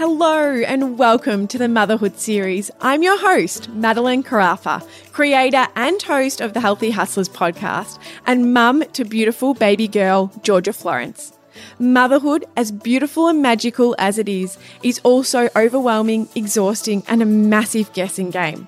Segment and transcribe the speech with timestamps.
[0.00, 2.70] Hello and welcome to the Motherhood series.
[2.80, 8.82] I'm your host, Madelyn Carafa, creator and host of the Healthy Hustlers podcast, and mum
[8.94, 11.34] to beautiful baby girl, Georgia Florence.
[11.78, 17.92] Motherhood, as beautiful and magical as it is, is also overwhelming, exhausting, and a massive
[17.92, 18.66] guessing game.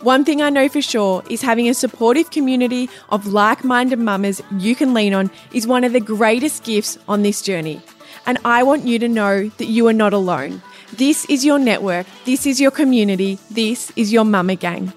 [0.00, 4.42] One thing I know for sure is having a supportive community of like minded mamas
[4.58, 7.80] you can lean on is one of the greatest gifts on this journey.
[8.26, 10.60] And I want you to know that you are not alone.
[10.92, 14.92] This is your network, this is your community, this is your mama gang.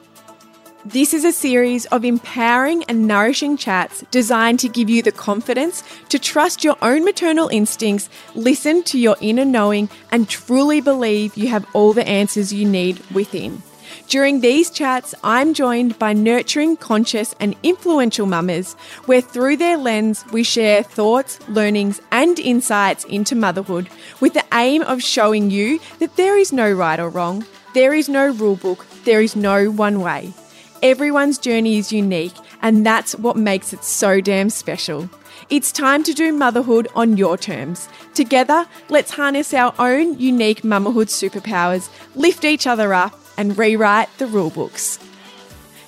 [0.83, 5.83] This is a series of empowering and nourishing chats designed to give you the confidence
[6.09, 11.47] to trust your own maternal instincts, listen to your inner knowing, and truly believe you
[11.47, 13.63] have all the answers you need within.
[14.07, 18.73] During these chats, I'm joined by nurturing, conscious, and influential mamas,
[19.05, 24.83] where through their lens, we share thoughts, learnings, and insights into motherhood with the aim
[24.83, 28.85] of showing you that there is no right or wrong, there is no rule book,
[29.05, 30.33] there is no one way.
[30.83, 35.09] Everyone's journey is unique, and that's what makes it so damn special.
[35.49, 37.89] It's time to do motherhood on your terms.
[38.13, 44.25] Together, let's harness our own unique motherhood superpowers, lift each other up, and rewrite the
[44.25, 44.99] rulebooks.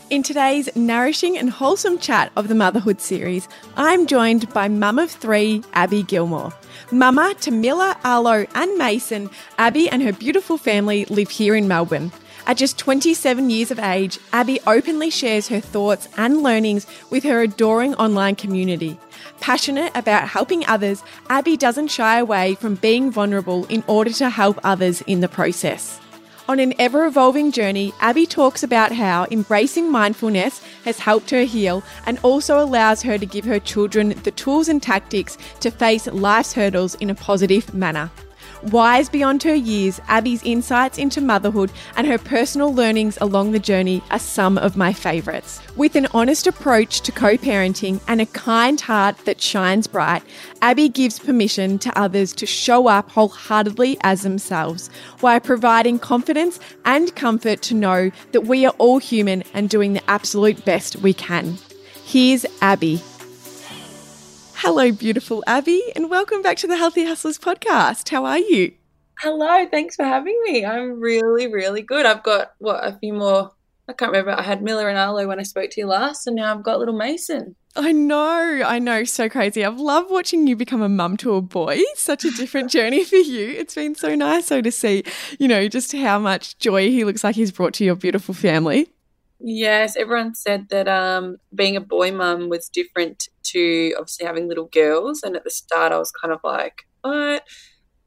[0.09, 5.11] In today's nourishing and wholesome chat of the Motherhood series, I'm joined by mum of
[5.11, 6.53] three, Abby Gilmore.
[6.93, 12.13] Mama to Mila, Arlo, and Mason, Abby and her beautiful family live here in Melbourne.
[12.45, 17.41] At just 27 years of age, Abby openly shares her thoughts and learnings with her
[17.41, 18.97] adoring online community.
[19.41, 24.57] Passionate about helping others, Abby doesn't shy away from being vulnerable in order to help
[24.63, 25.99] others in the process.
[26.49, 31.83] On an ever evolving journey, Abby talks about how embracing mindfulness has helped her heal
[32.05, 36.53] and also allows her to give her children the tools and tactics to face life's
[36.53, 38.09] hurdles in a positive manner.
[38.71, 44.03] Wise beyond her years, Abby's insights into motherhood and her personal learnings along the journey
[44.11, 45.61] are some of my favourites.
[45.77, 50.21] With an honest approach to co parenting and a kind heart that shines bright,
[50.61, 54.89] Abby gives permission to others to show up wholeheartedly as themselves
[55.21, 60.09] while providing confidence and comfort to know that we are all human and doing the
[60.09, 61.57] absolute best we can.
[62.03, 63.01] Here's Abby.
[64.61, 68.09] Hello, beautiful Abby, and welcome back to the Healthy Hustlers podcast.
[68.09, 68.73] How are you?
[69.19, 70.65] Hello, thanks for having me.
[70.65, 72.07] I'm really, really good.
[72.07, 73.51] I've got what a few more.
[73.87, 74.31] I can't remember.
[74.31, 76.79] I had Mila and Arlo when I spoke to you last, and now I've got
[76.79, 77.55] little Mason.
[77.75, 79.63] I know, I know, so crazy.
[79.63, 81.79] I've loved watching you become a mum to a boy.
[81.93, 83.49] Such a different journey for you.
[83.49, 85.03] It's been so nice so to see,
[85.37, 88.89] you know, just how much joy he looks like he's brought to your beautiful family.
[89.39, 94.65] Yes, everyone said that um, being a boy mum was different to obviously having little
[94.73, 95.21] girls.
[95.23, 97.43] And at the start, I was kind of like, what?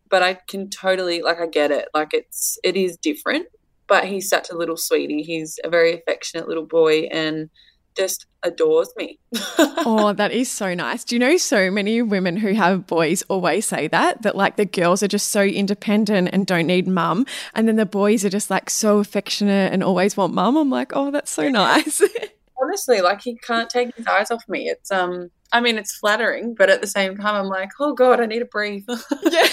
[0.09, 1.89] But I can totally, like, I get it.
[1.95, 3.47] Like, it's, it is different.
[3.87, 5.23] But he's such a little sweetie.
[5.23, 7.51] He's a very affectionate little boy and
[7.97, 9.19] just adores me.
[9.59, 11.05] oh, that is so nice.
[11.05, 14.65] Do you know so many women who have boys always say that that like the
[14.65, 18.51] girls are just so independent and don't need mum and then the boys are just
[18.51, 20.57] like so affectionate and always want mum.
[20.57, 22.03] I'm like, "Oh, that's so nice."
[22.63, 24.69] honestly, like he can't take his eyes off me.
[24.69, 28.21] It's um I mean it's flattering, but at the same time I'm like, oh God,
[28.21, 28.85] I need to breathe.
[29.23, 29.49] yeah,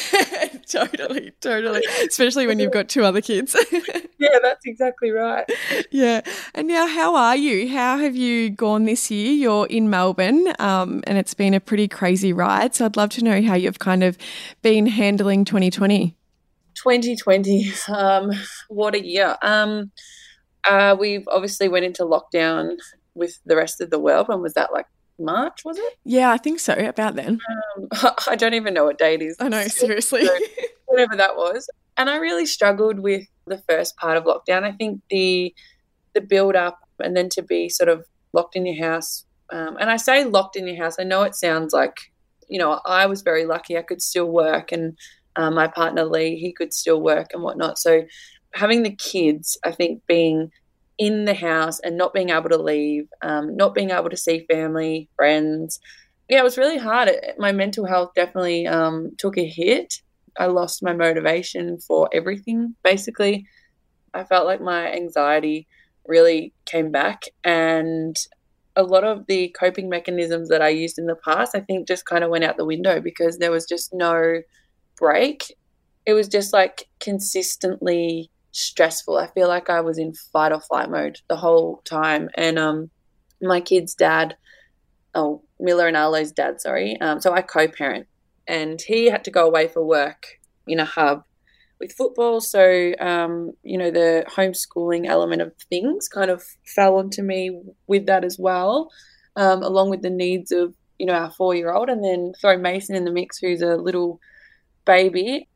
[0.69, 1.83] totally, totally.
[2.07, 3.55] Especially when you've got two other kids.
[4.19, 5.49] yeah, that's exactly right.
[5.91, 6.21] Yeah.
[6.53, 7.69] And now how are you?
[7.69, 9.31] How have you gone this year?
[9.31, 12.75] You're in Melbourne, um, and it's been a pretty crazy ride.
[12.75, 14.17] So I'd love to know how you've kind of
[14.61, 16.15] been handling 2020.
[16.75, 17.71] 2020.
[17.89, 18.31] Um,
[18.69, 19.35] what a year.
[19.41, 19.91] Um
[20.67, 22.77] uh, we've obviously went into lockdown
[23.15, 24.27] with the rest of the world.
[24.27, 24.71] When was that?
[24.71, 24.85] Like
[25.19, 25.97] March, was it?
[26.03, 26.73] Yeah, I think so.
[26.73, 27.39] About then.
[27.77, 27.87] Um,
[28.27, 29.37] I don't even know what date is.
[29.39, 30.25] I know, seriously.
[30.25, 30.37] So,
[30.85, 31.69] whatever that was.
[31.97, 34.63] And I really struggled with the first part of lockdown.
[34.63, 35.53] I think the
[36.13, 39.25] the build up and then to be sort of locked in your house.
[39.51, 40.95] Um, and I say locked in your house.
[40.99, 42.11] I know it sounds like,
[42.47, 43.77] you know, I was very lucky.
[43.77, 44.97] I could still work, and
[45.35, 47.77] um, my partner Lee, he could still work and whatnot.
[47.77, 48.03] So
[48.57, 50.51] having the kids, I think being
[50.97, 54.45] in the house and not being able to leave, um, not being able to see
[54.49, 55.79] family, friends.
[56.27, 57.11] Yeah, it was really hard.
[57.37, 60.01] My mental health definitely um, took a hit.
[60.39, 63.45] I lost my motivation for everything, basically.
[64.13, 65.67] I felt like my anxiety
[66.07, 68.15] really came back, and
[68.75, 72.05] a lot of the coping mechanisms that I used in the past, I think, just
[72.05, 74.41] kind of went out the window because there was just no
[74.95, 75.55] break.
[76.05, 79.17] It was just like consistently stressful.
[79.17, 82.29] I feel like I was in fight or flight mode the whole time.
[82.35, 82.89] And um,
[83.41, 84.35] my kid's dad,
[85.13, 86.99] oh, Mila and Arlo's dad, sorry.
[86.99, 88.07] Um, so I co parent,
[88.47, 91.23] and he had to go away for work in a hub
[91.79, 92.41] with football.
[92.41, 98.07] So, um, you know, the homeschooling element of things kind of fell onto me with
[98.07, 98.89] that as well,
[99.35, 101.89] um, along with the needs of, you know, our four year old.
[101.89, 104.19] And then throw Mason in the mix, who's a little
[104.85, 105.47] baby.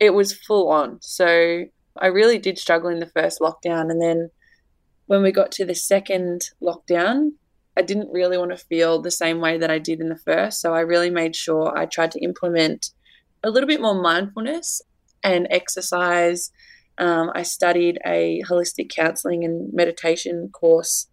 [0.00, 0.98] It was full on.
[1.00, 1.64] So
[2.00, 3.90] I really did struggle in the first lockdown.
[3.90, 4.30] And then
[5.06, 7.32] when we got to the second lockdown,
[7.76, 10.60] I didn't really want to feel the same way that I did in the first.
[10.60, 12.90] So I really made sure I tried to implement
[13.44, 14.82] a little bit more mindfulness
[15.22, 16.50] and exercise.
[16.98, 21.08] Um, I studied a holistic counseling and meditation course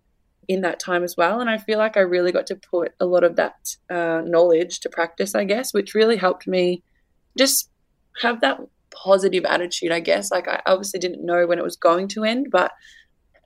[0.48, 1.40] in that time as well.
[1.40, 4.80] And I feel like I really got to put a lot of that uh, knowledge
[4.82, 6.84] to practice, I guess, which really helped me
[7.38, 7.70] just
[8.22, 8.60] have that
[9.04, 10.32] positive attitude, I guess.
[10.32, 12.72] Like, I obviously didn't know when it was going to end, but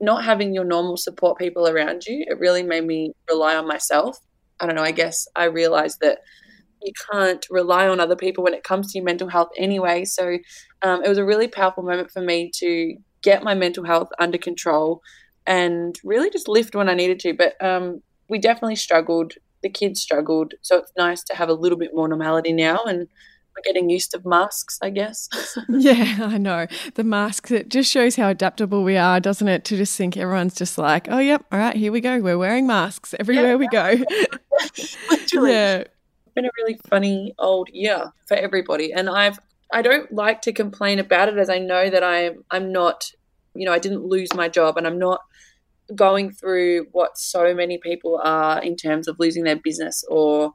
[0.02, 4.18] not having your normal support people around you, it really made me rely on myself.
[4.60, 6.20] I don't know, I guess I realized that
[6.82, 10.06] you can't rely on other people when it comes to your mental health anyway.
[10.06, 10.38] So
[10.82, 14.38] um, it was a really powerful moment for me to get my mental health under
[14.38, 15.02] control
[15.46, 17.34] and really just lift when I needed to.
[17.34, 19.34] But um, we definitely struggled.
[19.62, 20.54] The kids struggled.
[20.62, 23.08] So it's nice to have a little bit more normality now and
[23.56, 25.30] we're getting used to masks, I guess.
[25.70, 26.68] yeah, I know.
[26.96, 29.66] The masks, it just shows how adaptable we are, doesn't it?
[29.66, 32.20] To just think everyone's just like, oh, yep, all right, here we go.
[32.20, 33.56] We're wearing masks everywhere yeah.
[33.56, 33.98] we go.
[35.10, 35.52] Literally.
[35.52, 38.94] yeah It's been a really funny old year for everybody.
[38.94, 39.40] And I've
[39.72, 43.12] I don't like to complain about it as I know that I'm I'm not
[43.56, 45.22] you know, I didn't lose my job and I'm not
[45.96, 50.54] going through what so many people are in terms of losing their business or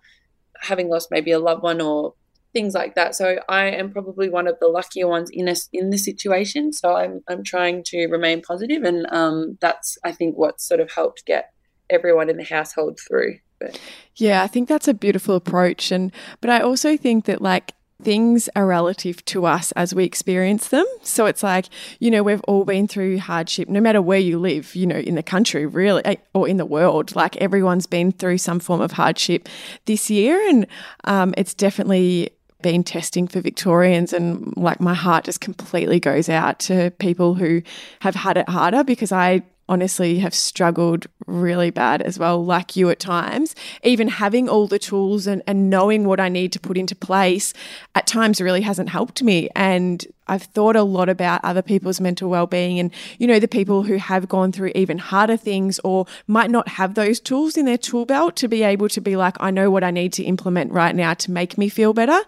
[0.60, 2.14] having lost maybe a loved one or
[2.54, 3.14] things like that.
[3.14, 6.72] So I am probably one of the luckier ones in a, in the situation.
[6.72, 10.90] So I'm I'm trying to remain positive, and um, that's I think what sort of
[10.90, 11.50] helped get
[11.90, 13.34] everyone in the household through.
[13.60, 13.78] But
[14.16, 15.92] yeah, I think that's a beautiful approach.
[15.92, 20.68] And but I also think that like things are relative to us as we experience
[20.68, 20.84] them.
[21.02, 21.66] So it's like,
[22.00, 25.14] you know, we've all been through hardship, no matter where you live, you know, in
[25.14, 27.14] the country, really, eh, or in the world.
[27.14, 29.48] Like everyone's been through some form of hardship
[29.86, 30.40] this year.
[30.48, 30.66] And
[31.04, 32.30] um, it's definitely
[32.64, 34.14] been testing for Victorians.
[34.14, 37.60] And like my heart just completely goes out to people who
[38.00, 42.88] have had it harder because I honestly have struggled really bad as well, like you
[42.88, 43.54] at times.
[43.82, 47.52] Even having all the tools and, and knowing what I need to put into place
[47.94, 49.50] at times really hasn't helped me.
[49.54, 53.82] And I've thought a lot about other people's mental well-being and you know the people
[53.82, 57.78] who have gone through even harder things or might not have those tools in their
[57.78, 60.72] tool belt to be able to be like I know what I need to implement
[60.72, 62.20] right now to make me feel better.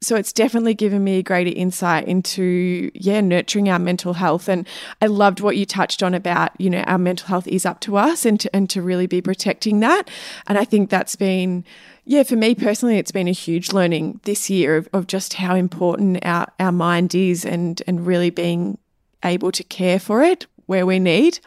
[0.00, 4.66] So it's definitely given me a greater insight into yeah nurturing our mental health and
[5.00, 7.96] I loved what you touched on about you know our mental health is up to
[7.96, 10.08] us and to, and to really be protecting that
[10.46, 11.64] and I think that's been
[12.04, 15.54] yeah, for me personally, it's been a huge learning this year of, of just how
[15.54, 18.78] important our, our mind is and, and really being
[19.24, 21.38] able to care for it where we need.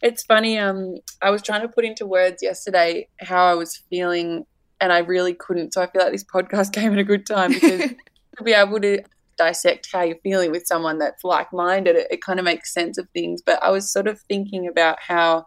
[0.00, 0.58] It's funny.
[0.58, 4.46] Um, I was trying to put into words yesterday how I was feeling,
[4.80, 5.74] and I really couldn't.
[5.74, 7.90] So I feel like this podcast came at a good time because
[8.36, 9.02] to be able to
[9.36, 13.08] dissect how you're feeling with someone that's like-minded, it, it kind of makes sense of
[13.10, 13.42] things.
[13.42, 15.46] But I was sort of thinking about how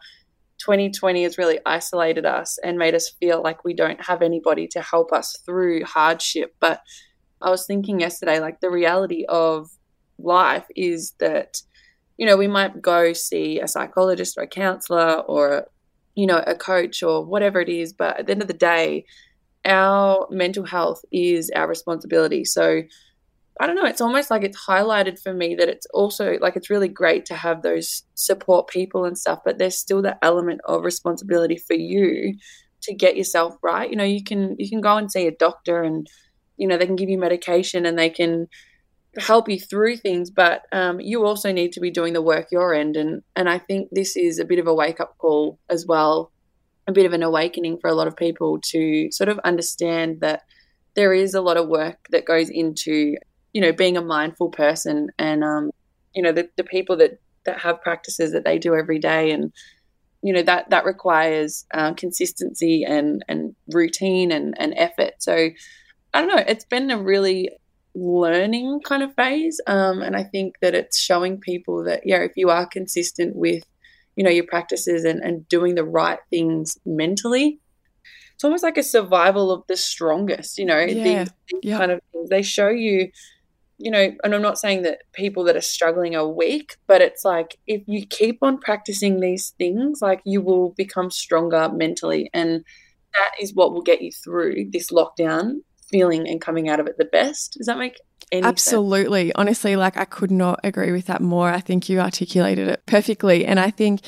[0.64, 4.82] 2020 has really isolated us and made us feel like we don't have anybody to
[4.82, 6.56] help us through hardship.
[6.60, 6.82] But
[7.42, 9.70] I was thinking yesterday, like the reality of
[10.20, 11.62] life is that,
[12.18, 15.68] you know, we might go see a psychologist or a counselor or,
[16.16, 17.94] you know, a coach or whatever it is.
[17.94, 19.06] But at the end of the day,
[19.66, 22.46] our mental health is our responsibility.
[22.46, 22.84] So,
[23.62, 26.72] I don't know, it's almost like it's highlighted for me that it's also like it's
[26.72, 30.84] really great to have those support people and stuff, but there's still the element of
[30.84, 32.34] responsibility for you
[32.82, 33.88] to get yourself right.
[33.88, 36.10] You know, you can you can go and see a doctor and
[36.58, 38.48] you know, they can give you medication and they can
[39.20, 42.74] help you through things, but um, you also need to be doing the work your
[42.74, 45.86] end and and I think this is a bit of a wake up call as
[45.86, 46.32] well,
[46.88, 50.42] a bit of an awakening for a lot of people to sort of understand that
[50.96, 53.18] there is a lot of work that goes into
[53.54, 55.72] you know, being a mindful person and, um,
[56.14, 59.52] you know, the, the people that, that have practices that they do every day and,
[60.22, 65.14] you know, that, that requires uh, consistency and, and routine and, and effort.
[65.20, 65.50] So
[66.14, 67.50] I don't know, it's been a really
[67.96, 69.60] learning kind of phase.
[69.68, 73.64] Um, and I think that it's showing people that, yeah, if you are consistent with,
[74.16, 77.60] you know, your practices and, and doing the right things mentally,
[78.36, 81.24] it's almost like a survival of the strongest, you know, yeah.
[81.24, 81.78] these, these yeah.
[81.78, 82.30] kind of things.
[82.30, 83.12] They show you
[83.82, 87.26] you know, and I'm not saying that people that are struggling are weak, but it's
[87.26, 92.30] like if you keep on practicing these things, like you will become stronger mentally.
[92.34, 92.64] And
[93.14, 96.98] that is what will get you through this lockdown feeling and coming out of it
[96.98, 97.56] the best.
[97.58, 98.00] Does that make
[98.32, 98.52] any sense?
[98.52, 99.26] Absolutely.
[99.26, 99.34] Sense?
[99.36, 101.50] Honestly, like I could not agree with that more.
[101.50, 103.46] I think you articulated it perfectly.
[103.46, 104.02] And I think,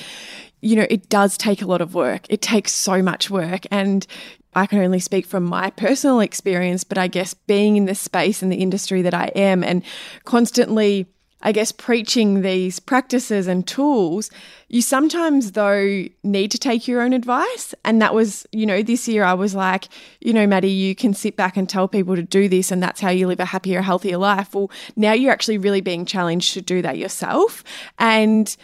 [0.63, 2.25] you know, it does take a lot of work.
[2.29, 3.65] It takes so much work.
[3.69, 4.07] And
[4.55, 8.41] I can only speak from my personal experience, but I guess being in the space
[8.41, 9.83] and the industry that I am and
[10.23, 11.07] constantly
[11.45, 14.31] I guess, preaching these practices and tools,
[14.69, 17.75] you sometimes, though, need to take your own advice.
[17.83, 19.89] And that was, you know, this year I was like,
[20.21, 23.01] you know, Maddie, you can sit back and tell people to do this, and that's
[23.01, 24.55] how you live a happier, healthier life.
[24.55, 27.61] Well, now you're actually really being challenged to do that yourself.
[27.99, 28.55] And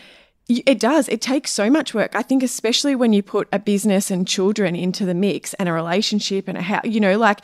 [0.50, 1.08] it does.
[1.08, 2.16] It takes so much work.
[2.16, 5.74] I think, especially when you put a business and children into the mix and a
[5.74, 7.42] relationship and a how, you know, like,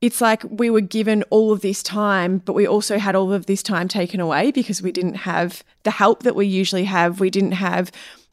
[0.00, 3.46] it's like we were given all of this time, but we also had all of
[3.46, 7.20] this time taken away because we didn't have the help that we usually have.
[7.20, 7.90] We didn't have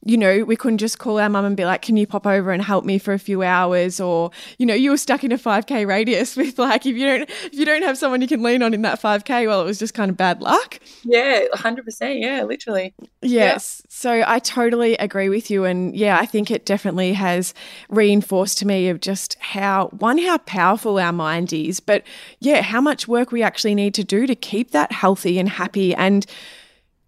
[0.08, 2.52] you know, we couldn't just call our mum and be like, can you pop over
[2.52, 4.00] and help me for a few hours?
[4.00, 7.30] Or, you know, you were stuck in a 5K radius with like, if you don't,
[7.30, 9.80] if you don't have someone you can lean on in that 5K, well, it was
[9.80, 10.80] just kind of bad luck.
[11.04, 12.22] Yeah, 100%.
[12.22, 12.94] Yeah, literally.
[13.24, 13.82] Yes.
[13.84, 13.90] Yeah.
[13.90, 15.66] So I totally agree with you.
[15.66, 17.56] And yeah, I think it definitely has
[17.90, 22.04] reinforced to me of just how, one, how powerful our mind is, but
[22.40, 25.96] yeah, how much work we actually need to do to keep that healthy and happy.
[25.96, 26.28] And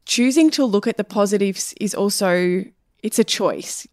[0.08, 2.64] choosing to look at the positives is also
[3.04, 3.88] it's a choice.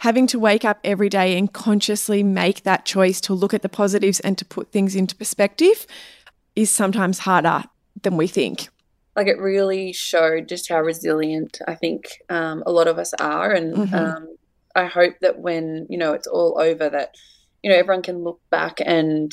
[0.00, 3.68] Having to wake up every day and consciously make that choice to look at the
[3.68, 5.86] positives and to put things into perspective
[6.54, 7.64] is sometimes harder
[8.02, 8.68] than we think.
[9.16, 13.52] Like it really showed just how resilient I think um, a lot of us are,
[13.52, 13.94] and mm-hmm.
[13.94, 14.36] um,
[14.74, 17.14] I hope that when you know it's all over, that
[17.62, 19.32] you know everyone can look back and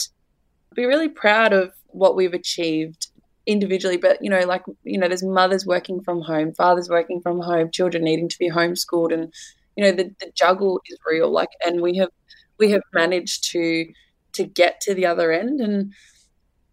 [0.75, 3.07] be really proud of what we've achieved
[3.49, 7.39] individually, but you know, like you know, there's mothers working from home, fathers working from
[7.41, 9.33] home, children needing to be homeschooled, and
[9.75, 11.31] you know, the, the juggle is real.
[11.31, 12.11] Like, and we have
[12.59, 13.91] we have managed to
[14.33, 15.93] to get to the other end, and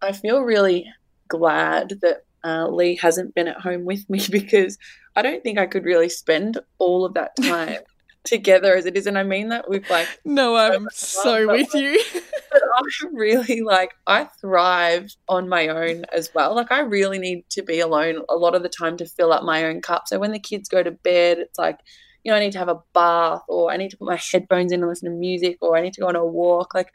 [0.02, 0.86] I feel really
[1.28, 4.76] glad that uh, Lee hasn't been at home with me because
[5.16, 7.78] I don't think I could really spend all of that time
[8.22, 9.06] together as it is.
[9.06, 10.08] And I mean that with like.
[10.26, 12.02] No, I'm so with you.
[12.60, 16.54] but I really like, I thrive on my own as well.
[16.54, 19.42] Like, I really need to be alone a lot of the time to fill up
[19.42, 20.04] my own cup.
[20.06, 21.78] So when the kids go to bed, it's like,
[22.24, 24.72] you know, I need to have a bath or I need to put my headphones
[24.72, 26.74] in and listen to music or I need to go on a walk.
[26.74, 26.92] Like,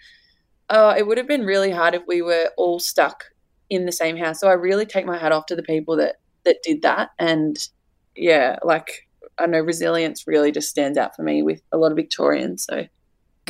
[0.69, 3.25] uh, it would have been really hard if we were all stuck
[3.69, 4.39] in the same house.
[4.39, 7.09] So I really take my hat off to the people that that did that.
[7.19, 7.57] And
[8.15, 11.97] yeah, like I know resilience really just stands out for me with a lot of
[11.97, 12.65] Victorians.
[12.69, 12.85] So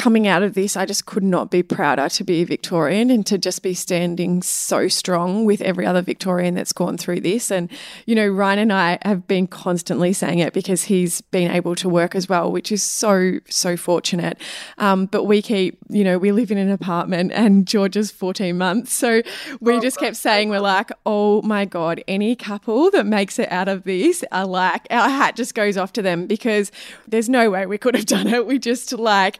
[0.01, 3.23] coming out of this, I just could not be prouder to be a Victorian and
[3.27, 7.51] to just be standing so strong with every other Victorian that's gone through this.
[7.51, 7.69] And,
[8.07, 11.87] you know, Ryan and I have been constantly saying it because he's been able to
[11.87, 14.39] work as well, which is so, so fortunate.
[14.79, 18.57] Um, but we keep, you know, we live in an apartment and George is 14
[18.57, 18.93] months.
[18.93, 19.21] So
[19.59, 23.67] we just kept saying, we're like, oh my God, any couple that makes it out
[23.67, 26.71] of this are like, our hat just goes off to them because
[27.07, 28.47] there's no way we could have done it.
[28.47, 29.37] We just like,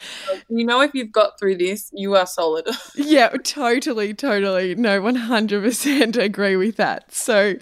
[0.51, 2.67] you know, if you've got through this, you are solid.
[2.95, 4.75] yeah, totally, totally.
[4.75, 7.13] No, 100% agree with that.
[7.13, 7.55] So,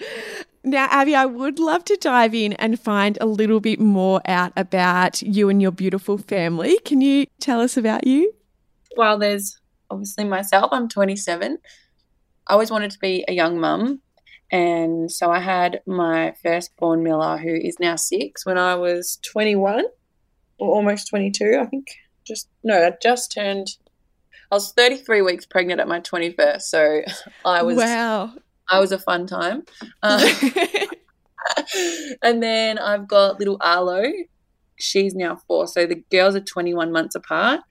[0.63, 4.53] now, Abby, I would love to dive in and find a little bit more out
[4.57, 6.79] about you and your beautiful family.
[6.79, 8.33] Can you tell us about you?
[8.97, 9.59] Well, there's
[9.91, 10.69] obviously myself.
[10.71, 11.59] I'm 27.
[12.47, 14.01] I always wanted to be a young mum.
[14.51, 19.85] And so I had my firstborn Mila, who is now six, when I was 21
[20.57, 21.85] or almost 22, I think
[22.29, 23.75] just no, I just turned.
[24.51, 27.01] I was 33 weeks pregnant at my 21st, so
[27.45, 28.33] I was wow.
[28.69, 29.63] I was a fun time.
[30.03, 30.21] Um,
[32.21, 34.03] and then I've got little Arlo.
[34.77, 37.61] She's now four, so the girls are 21 months apart.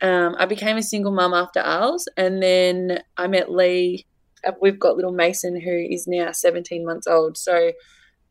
[0.00, 4.06] Um, I became a single mum after Arles, and then I met Lee.
[4.46, 7.36] Uh, we've got little Mason, who is now 17 months old.
[7.36, 7.72] So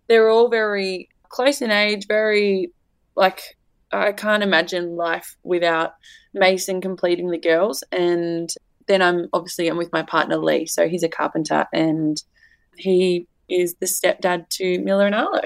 [0.08, 2.72] they're all very close in age, very
[3.16, 3.58] like
[3.92, 5.94] I can't imagine life without
[6.34, 7.84] Mason completing the girls.
[7.92, 8.50] And
[8.88, 12.22] then I'm obviously I'm with my partner Lee, so he's a carpenter and
[12.76, 15.42] he is the stepdad to Mila and Arlo.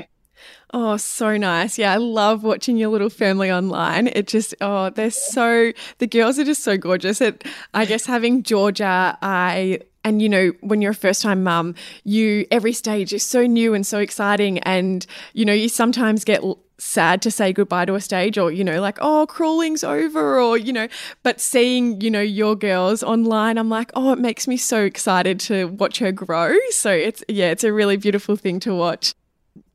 [0.74, 1.78] Oh, so nice.
[1.78, 4.08] Yeah, I love watching your little family online.
[4.08, 7.20] It just, oh, they're so, the girls are just so gorgeous.
[7.20, 7.44] It,
[7.74, 12.46] I guess having Georgia, I and you know when you're a first time mum you
[12.50, 16.42] every stage is so new and so exciting and you know you sometimes get
[16.82, 20.58] sad to say goodbye to a stage or you know like oh crawling's over or
[20.58, 20.88] you know
[21.22, 25.40] but seeing you know your girls online i'm like oh it makes me so excited
[25.40, 29.14] to watch her grow so it's yeah it's a really beautiful thing to watch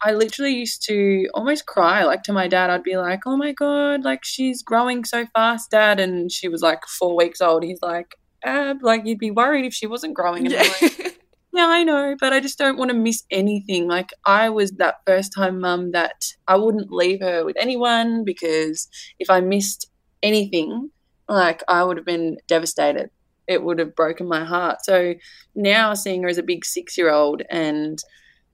[0.03, 2.71] I literally used to almost cry like to my dad.
[2.71, 6.63] I'd be like, "Oh my god, like she's growing so fast, dad." And she was
[6.63, 7.63] like 4 weeks old.
[7.63, 8.79] He's like, ab.
[8.83, 10.47] Like you'd be worried if she wasn't growing.
[10.47, 10.63] And Yeah.
[10.81, 11.16] like,
[11.57, 13.89] yeah, I know, but I just don't want to miss anything.
[13.89, 18.89] Like I was that first time mum that I wouldn't leave her with anyone because
[19.19, 19.89] if I missed
[20.23, 20.91] anything,
[21.29, 23.11] like I would have been devastated.
[23.49, 24.79] It would have broken my heart.
[24.85, 25.15] So
[25.55, 27.99] now seeing her as a big six year old and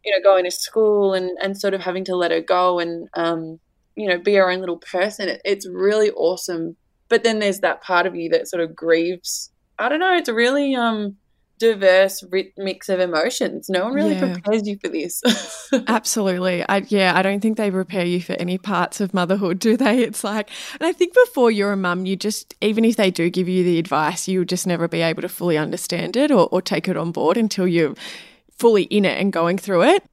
[0.04, 3.09] you know going to school and and sort of having to let her go and
[3.14, 3.59] um
[3.97, 6.76] you know be her own little person, it, it's really awesome.
[7.09, 9.50] But then there's that part of you that sort of grieves.
[9.78, 10.14] I don't know.
[10.14, 11.16] It's really um
[11.59, 12.25] diverse
[12.56, 13.68] mix of emotions.
[13.68, 14.32] No one really Yeah.
[14.35, 15.23] prepares you for this.
[15.87, 16.64] Absolutely.
[16.68, 20.02] I, yeah, I don't think they prepare you for any parts of motherhood, do they?
[20.02, 23.30] It's like, and I think before you're a mum, you just, even if they do
[23.30, 26.61] give you the advice, you'll just never be able to fully understand it or, or
[26.62, 27.94] take it on board until you're
[28.59, 30.04] fully in it and going through it.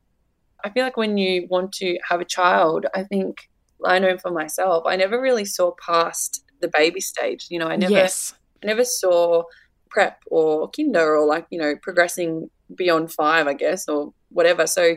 [0.63, 3.49] I feel like when you want to have a child, I think
[3.85, 7.47] I know for myself, I never really saw past the baby stage.
[7.49, 8.33] You know, I never yes.
[8.61, 9.43] I never saw
[9.89, 14.67] prep or kinder or like, you know, progressing beyond five, I guess, or whatever.
[14.67, 14.95] So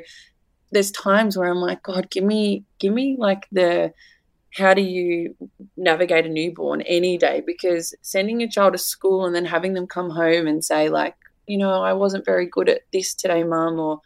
[0.71, 3.93] there's times where I'm like, God, give me give me like the
[4.55, 5.35] how do you
[5.77, 7.43] navigate a newborn any day?
[7.45, 11.15] Because sending your child to school and then having them come home and say, like,
[11.47, 14.01] you know, I wasn't very good at this today, mum, or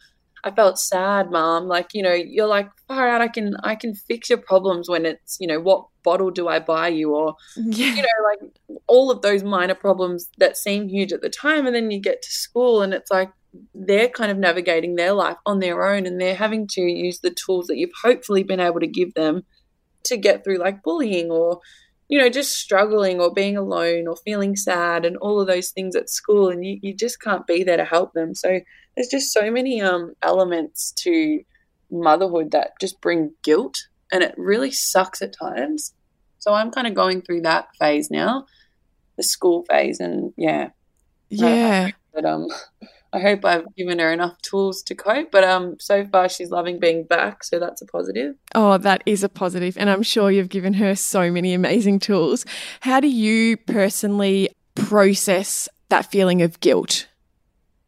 [0.45, 1.67] I felt sad, mom.
[1.67, 5.05] Like, you know, you're like, far out, I can I can fix your problems when
[5.07, 7.95] it's, you know, what bottle do I buy you or Yeah.
[7.95, 11.67] you know, like all of those minor problems that seem huge at the time.
[11.67, 13.31] And then you get to school and it's like
[13.75, 17.31] they're kind of navigating their life on their own and they're having to use the
[17.31, 19.45] tools that you've hopefully been able to give them
[20.05, 21.61] to get through like bullying or,
[22.09, 25.97] you know, just struggling or being alone or feeling sad and all of those things
[25.97, 26.49] at school.
[26.51, 28.35] And you, you just can't be there to help them.
[28.35, 28.61] So
[28.97, 31.41] there's just so many um, elements to
[31.91, 35.93] motherhood that just bring guilt and it really sucks at times.
[36.39, 38.47] So I'm kind of going through that phase now,
[39.17, 40.71] the school phase, and yeah,
[41.29, 41.91] Yeah.
[42.15, 42.49] but um,
[43.13, 45.31] I hope I've given her enough tools to cope.
[45.33, 48.35] But um, so far she's loving being back, so that's a positive.
[48.55, 52.45] Oh, that is a positive, and I'm sure you've given her so many amazing tools.
[52.81, 57.07] How do you personally process that feeling of guilt?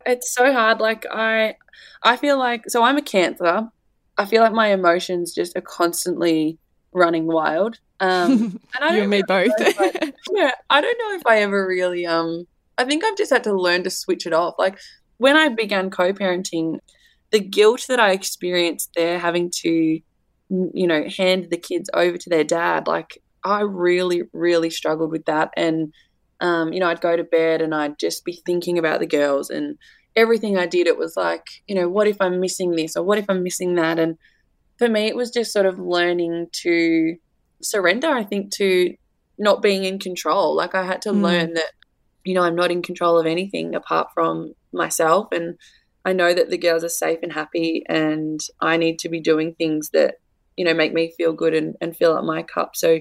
[0.09, 0.81] It's so hard.
[0.81, 1.57] Like I,
[2.03, 3.69] I feel like so I'm a Cancer.
[4.17, 6.59] I feel like my emotions just are constantly
[6.93, 7.79] running wild.
[8.01, 9.49] Um, and I you don't and me both.
[9.49, 12.47] know if I- yeah, I don't know if I ever really um
[12.79, 14.55] I think I've just had to learn to switch it off.
[14.59, 14.79] Like
[15.19, 16.79] when I began co-parenting,
[17.33, 19.71] the guilt that I experienced there having to
[20.51, 25.27] you know hand the kids over to their dad, like I really really struggled with
[25.27, 25.93] that and
[26.41, 29.51] um you know I'd go to bed and I'd just be thinking about the girls
[29.51, 29.77] and
[30.23, 33.19] everything I did it was like, you know, what if I'm missing this or what
[33.19, 34.17] if I'm missing that and
[34.79, 37.17] for me it was just sort of learning to
[37.63, 38.95] surrender I think to
[39.39, 40.57] not being in control.
[40.57, 41.23] Like I had to Mm.
[41.23, 41.71] learn that,
[42.25, 45.29] you know, I'm not in control of anything apart from myself.
[45.33, 45.57] And
[46.05, 49.55] I know that the girls are safe and happy and I need to be doing
[49.55, 50.17] things that,
[50.57, 52.71] you know, make me feel good and, and fill up my cup.
[52.75, 53.01] So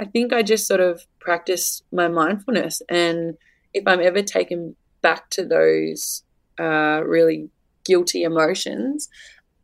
[0.00, 2.82] I think I just sort of practice my mindfulness.
[2.88, 3.34] And
[3.72, 6.24] if I'm ever taken back to those
[6.58, 7.50] uh, really
[7.84, 9.08] guilty emotions,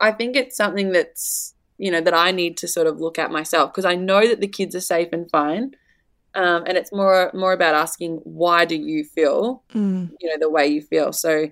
[0.01, 3.31] I think it's something that's, you know, that I need to sort of look at
[3.31, 5.73] myself because I know that the kids are safe and fine
[6.35, 10.11] um, and it's more more about asking why do you feel Mm.
[10.21, 11.49] you know the way you feel so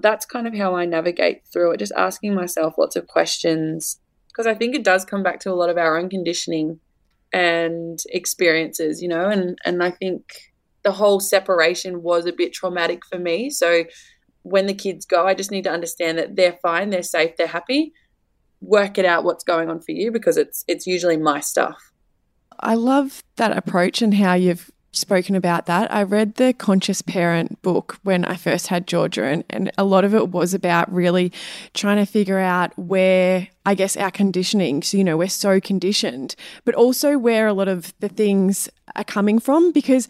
[0.00, 4.46] that's kind of how i navigate through it just asking myself lots of questions because
[4.46, 6.78] i think it does come back to a lot of our own conditioning
[7.32, 13.04] and experiences you know and and i think the whole separation was a bit traumatic
[13.06, 13.84] for me so
[14.50, 17.46] when the kids go i just need to understand that they're fine they're safe they're
[17.46, 17.92] happy
[18.60, 21.92] work it out what's going on for you because it's it's usually my stuff
[22.60, 25.92] I love that approach and how you've spoken about that.
[25.92, 30.04] I read the Conscious Parent book when I first had Georgia, and, and a lot
[30.04, 31.32] of it was about really
[31.74, 34.82] trying to figure out where, I guess, our conditioning.
[34.82, 36.34] So, you know, we're so conditioned,
[36.64, 40.08] but also where a lot of the things are coming from because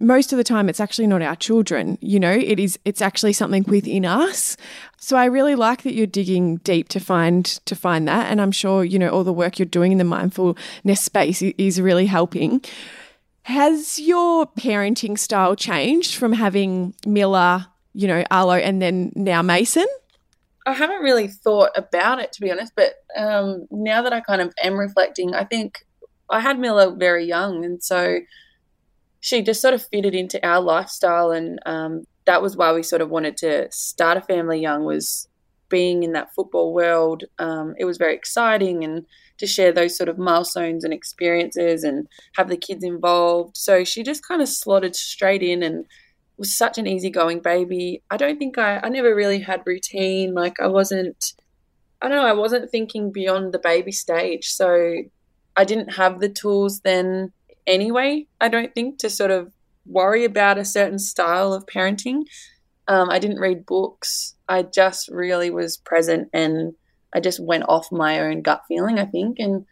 [0.00, 2.32] most of the time it's actually not our children you know?
[2.32, 4.56] It is it's actually something within us.
[4.98, 8.30] So i really like that you're digging deep to find to find that.
[8.30, 11.80] And i'm sure you know all the work you're doing in the mindfulness space is
[11.80, 12.62] really helping.
[13.42, 19.86] Has your parenting style changed from having mila you know arlo and then now mason?
[20.66, 24.40] I haven't really thought about it to be honest, but um, now that I kind
[24.40, 25.84] of am reflecting, I think
[26.28, 28.20] I had Mila very young, and so
[29.20, 33.02] she just sort of fitted into our lifestyle, and um, that was why we sort
[33.02, 34.84] of wanted to start a family young.
[34.84, 35.28] Was
[35.68, 39.06] being in that football world, um, it was very exciting, and
[39.38, 43.56] to share those sort of milestones and experiences, and have the kids involved.
[43.56, 45.84] So she just kind of slotted straight in, and
[46.40, 48.02] was such an easygoing baby.
[48.10, 50.34] I don't think I, I never really had routine.
[50.34, 51.34] Like I wasn't,
[52.00, 54.46] I don't know, I wasn't thinking beyond the baby stage.
[54.46, 55.02] So
[55.54, 57.32] I didn't have the tools then
[57.70, 59.52] anyway, I don't think, to sort of
[59.86, 62.22] worry about a certain style of parenting.
[62.88, 64.34] Um, I didn't read books.
[64.48, 66.74] I just really was present and
[67.14, 69.38] I just went off my own gut feeling, I think.
[69.38, 69.66] And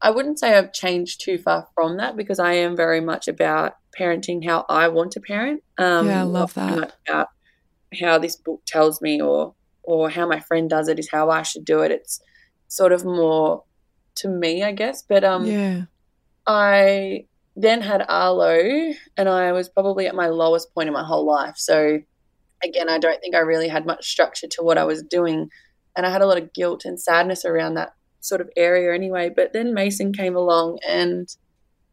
[0.00, 3.76] I wouldn't say I've changed too far from that because I am very much about
[3.98, 5.62] parenting how I want to parent.
[5.78, 6.94] Um, yeah, I love that.
[7.08, 7.28] About
[8.00, 11.42] how this book tells me or or how my friend does it is how I
[11.42, 11.90] should do it.
[11.90, 12.20] It's
[12.68, 13.64] sort of more
[14.16, 15.02] to me, I guess.
[15.02, 15.82] But um, yeah,
[16.46, 17.26] I
[17.56, 21.56] then had Arlo, and I was probably at my lowest point in my whole life.
[21.56, 22.00] So
[22.62, 25.48] again, I don't think I really had much structure to what I was doing,
[25.96, 29.30] and I had a lot of guilt and sadness around that sort of area anyway.
[29.34, 31.28] But then Mason came along, and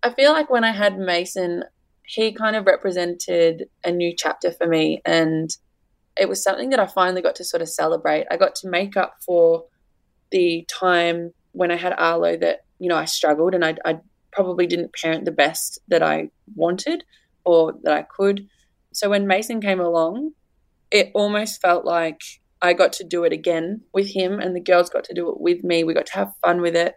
[0.04, 1.64] I feel like when I had Mason,
[2.04, 5.02] he kind of represented a new chapter for me.
[5.06, 5.50] And
[6.18, 8.26] it was something that I finally got to sort of celebrate.
[8.30, 9.66] I got to make up for
[10.32, 14.00] the time when I had Arlo that, you know, I struggled and I, I
[14.32, 17.04] probably didn't parent the best that I wanted
[17.44, 18.48] or that I could.
[18.94, 20.32] So when Mason came along,
[20.92, 22.22] it almost felt like
[22.62, 25.42] I got to do it again with him, and the girls got to do it
[25.42, 25.84] with me.
[25.84, 26.94] We got to have fun with it.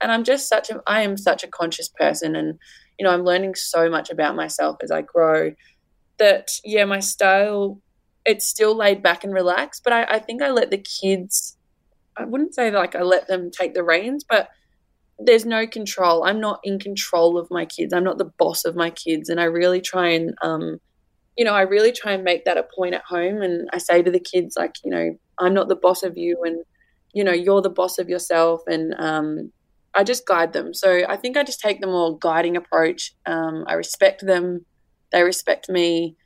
[0.00, 2.58] And I'm just such a, I am such a conscious person, and
[2.98, 5.52] you know, I'm learning so much about myself as I grow.
[6.18, 7.80] That yeah, my style,
[8.24, 11.56] it's still laid back and relaxed, but I, I think I let the kids.
[12.16, 14.48] I wouldn't say like I let them take the reins, but
[15.18, 16.24] there's no control.
[16.24, 17.92] I'm not in control of my kids.
[17.92, 20.80] I'm not the boss of my kids, and I really try and um,
[21.36, 23.42] you know, I really try and make that a point at home.
[23.42, 26.40] And I say to the kids, like, you know, I'm not the boss of you,
[26.44, 26.64] and,
[27.12, 28.62] you know, you're the boss of yourself.
[28.66, 29.52] And um,
[29.94, 30.74] I just guide them.
[30.74, 33.14] So I think I just take the more guiding approach.
[33.26, 34.64] Um, I respect them,
[35.10, 36.16] they respect me.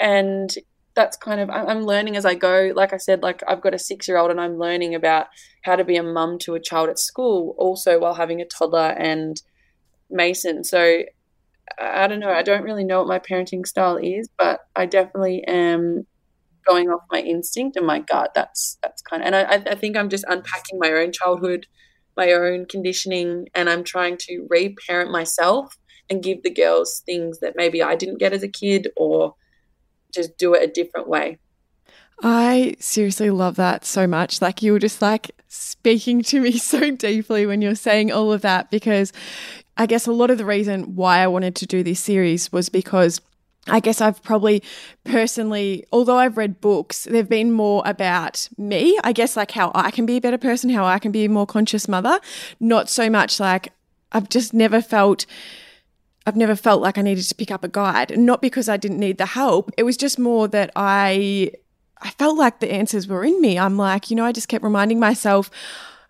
[0.00, 0.54] And
[0.94, 2.72] that's kind of, I'm learning as I go.
[2.74, 5.26] Like I said, like I've got a six year old and I'm learning about
[5.62, 8.94] how to be a mum to a child at school, also while having a toddler
[8.96, 9.40] and
[10.10, 10.62] Mason.
[10.62, 11.02] So
[11.80, 12.30] I don't know.
[12.30, 16.06] I don't really know what my parenting style is, but I definitely am
[16.66, 18.32] going off my instinct and my gut.
[18.34, 21.66] That's that's kind of, and I, I think I'm just unpacking my own childhood,
[22.16, 25.76] my own conditioning, and I'm trying to reparent myself
[26.08, 29.34] and give the girls things that maybe I didn't get as a kid, or
[30.14, 31.38] just do it a different way.
[32.22, 34.40] I seriously love that so much.
[34.40, 38.42] Like you were just like speaking to me so deeply when you're saying all of
[38.42, 39.12] that because
[39.76, 42.68] I guess a lot of the reason why I wanted to do this series was
[42.68, 43.20] because
[43.66, 44.62] I guess I've probably
[45.04, 48.98] personally, although I've read books, they've been more about me.
[49.02, 51.30] I guess like how I can be a better person, how I can be a
[51.30, 52.20] more conscious mother,
[52.60, 53.72] not so much like
[54.12, 55.26] I've just never felt.
[56.26, 58.98] I've never felt like I needed to pick up a guide, not because I didn't
[58.98, 59.70] need the help.
[59.76, 61.52] It was just more that I
[62.00, 63.58] I felt like the answers were in me.
[63.58, 65.50] I'm like, you know, I just kept reminding myself,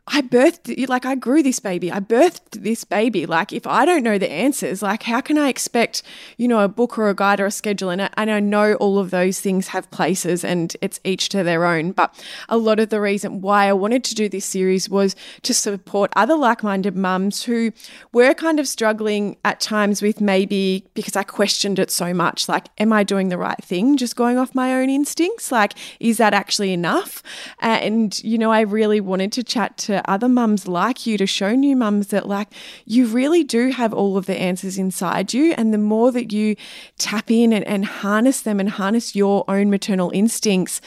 [0.07, 1.91] I birthed, like, I grew this baby.
[1.91, 3.25] I birthed this baby.
[3.25, 6.03] Like, if I don't know the answers, like, how can I expect,
[6.37, 7.89] you know, a book or a guide or a schedule?
[7.89, 11.43] And I, and I know all of those things have places and it's each to
[11.43, 11.93] their own.
[11.93, 12.15] But
[12.51, 16.13] a lot of the reason why I wanted to do this series was to support
[16.15, 17.73] other like minded mums who
[18.13, 22.47] were kind of struggling at times with maybe because I questioned it so much.
[22.47, 23.97] Like, am I doing the right thing?
[23.97, 25.51] Just going off my own instincts?
[25.51, 27.23] Like, is that actually enough?
[27.61, 31.55] And, you know, I really wanted to chat to other mums like you to show
[31.55, 32.49] new mums that, like,
[32.85, 35.53] you really do have all of the answers inside you.
[35.57, 36.57] And the more that you
[36.99, 40.81] tap in and, and harness them and harness your own maternal instincts,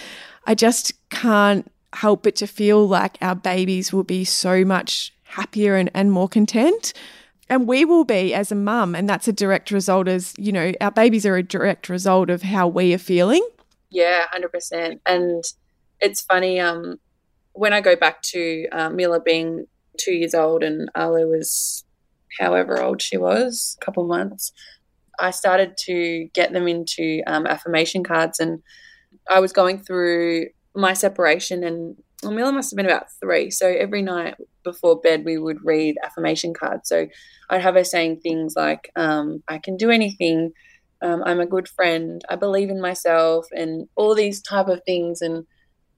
[0.46, 5.76] I just can't help but to feel like our babies will be so much happier
[5.76, 6.94] and, and more content.
[7.50, 10.74] And we will be as a mum and that's a direct result as you know
[10.82, 13.46] our babies are a direct result of how we are feeling.
[13.90, 15.44] Yeah 100% and
[16.00, 17.00] it's funny um
[17.58, 19.66] when I go back to uh, Mila being
[19.98, 21.84] two years old and Arlo was
[22.40, 24.52] however old she was, a couple months,
[25.20, 28.40] I started to get them into um, affirmation cards.
[28.40, 28.62] And
[29.30, 33.50] I was going through my separation, and well, Mila must have been about three.
[33.50, 36.90] So every night before bed, we would read affirmation cards.
[36.90, 37.08] So
[37.50, 40.52] I'd have her saying things like, um, I can do anything.
[41.02, 42.22] Um, I'm a good friend.
[42.30, 45.22] I believe in myself, and all these type of things.
[45.22, 45.46] And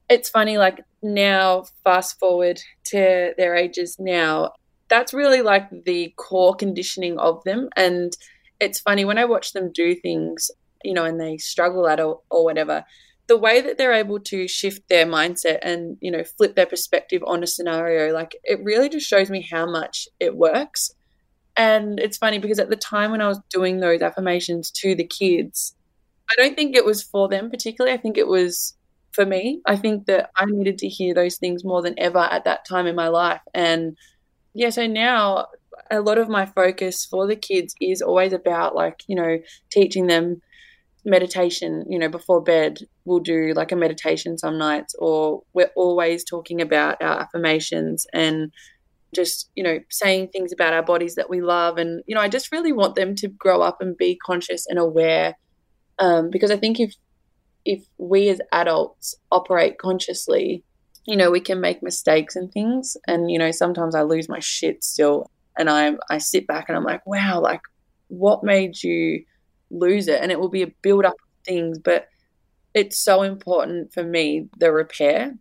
[0.09, 4.53] it's funny, like now, fast forward to their ages now,
[4.89, 7.69] that's really like the core conditioning of them.
[7.75, 8.11] And
[8.59, 10.51] it's funny when I watch them do things,
[10.83, 12.83] you know, and they struggle at or, or whatever,
[13.27, 17.23] the way that they're able to shift their mindset and, you know, flip their perspective
[17.25, 20.91] on a scenario, like it really just shows me how much it works.
[21.55, 25.05] And it's funny because at the time when I was doing those affirmations to the
[25.05, 25.75] kids,
[26.31, 27.95] I don't think it was for them particularly.
[27.95, 28.75] I think it was
[29.19, 29.59] for me.
[29.65, 32.87] I think that I needed to hear those things more than ever at that time
[32.87, 33.41] in my life.
[33.53, 33.97] And
[34.53, 35.47] yeah, so now
[35.91, 39.39] a lot of my focus for the kids is always about like, you know,
[39.71, 40.41] teaching them
[41.03, 42.79] meditation, you know, before bed.
[43.03, 48.53] We'll do like a meditation some nights, or we're always talking about our affirmations and
[49.13, 51.77] just, you know, saying things about our bodies that we love.
[51.77, 54.79] And, you know, I just really want them to grow up and be conscious and
[54.79, 55.35] aware.
[55.97, 56.93] Um, because I think if
[57.65, 60.63] if we as adults operate consciously,
[61.05, 62.95] you know, we can make mistakes and things.
[63.07, 65.29] And, you know, sometimes I lose my shit still.
[65.57, 67.61] And I I sit back and I'm like, wow, like
[68.07, 69.23] what made you
[69.69, 70.21] lose it?
[70.21, 72.07] And it will be a build up of things, but
[72.73, 75.33] it's so important for me, the repair.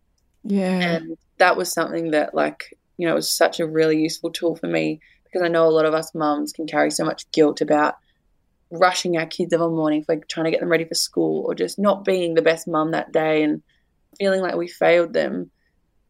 [0.45, 0.81] Yeah.
[0.81, 4.57] And that was something that like, you know, it was such a really useful tool
[4.57, 7.61] for me because I know a lot of us mums can carry so much guilt
[7.61, 7.97] about
[8.71, 11.55] rushing our kids a morning for like trying to get them ready for school or
[11.55, 13.63] just not being the best mum that day and
[14.19, 15.51] feeling like we failed them.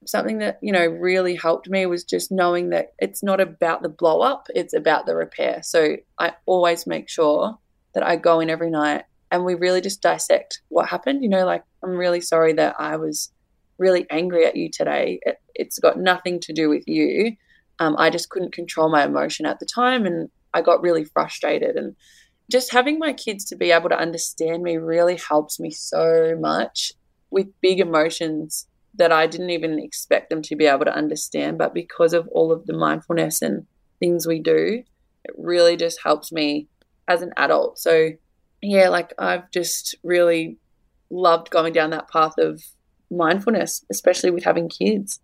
[0.07, 3.89] Something that you know really helped me was just knowing that it's not about the
[3.89, 5.61] blow up it's about the repair.
[5.63, 7.59] So i always make sure
[7.95, 11.23] that i go in every night and we really just dissect what happened.
[11.23, 13.31] You know like i'm really sorry that i was
[13.77, 15.21] really angry at you today.
[15.23, 17.37] It, has got nothing to do with you.
[17.81, 21.77] Um, i just couldn't control my emotion at the time and i got really frustrated
[21.77, 21.95] and
[22.51, 26.93] just having my kids to be able to understand me really helps me so much
[27.31, 31.59] with big emotions that I didn't even expect them to be able to understand.
[31.59, 33.67] But because of all of the mindfulness and
[34.01, 34.83] things we do,
[35.25, 36.69] it really just helps me
[37.07, 37.79] as an adult.
[37.79, 38.11] So,
[38.63, 40.57] yeah, like I've just really
[41.11, 42.63] loved going down that path of
[43.11, 45.21] mindfulness, especially with having kids.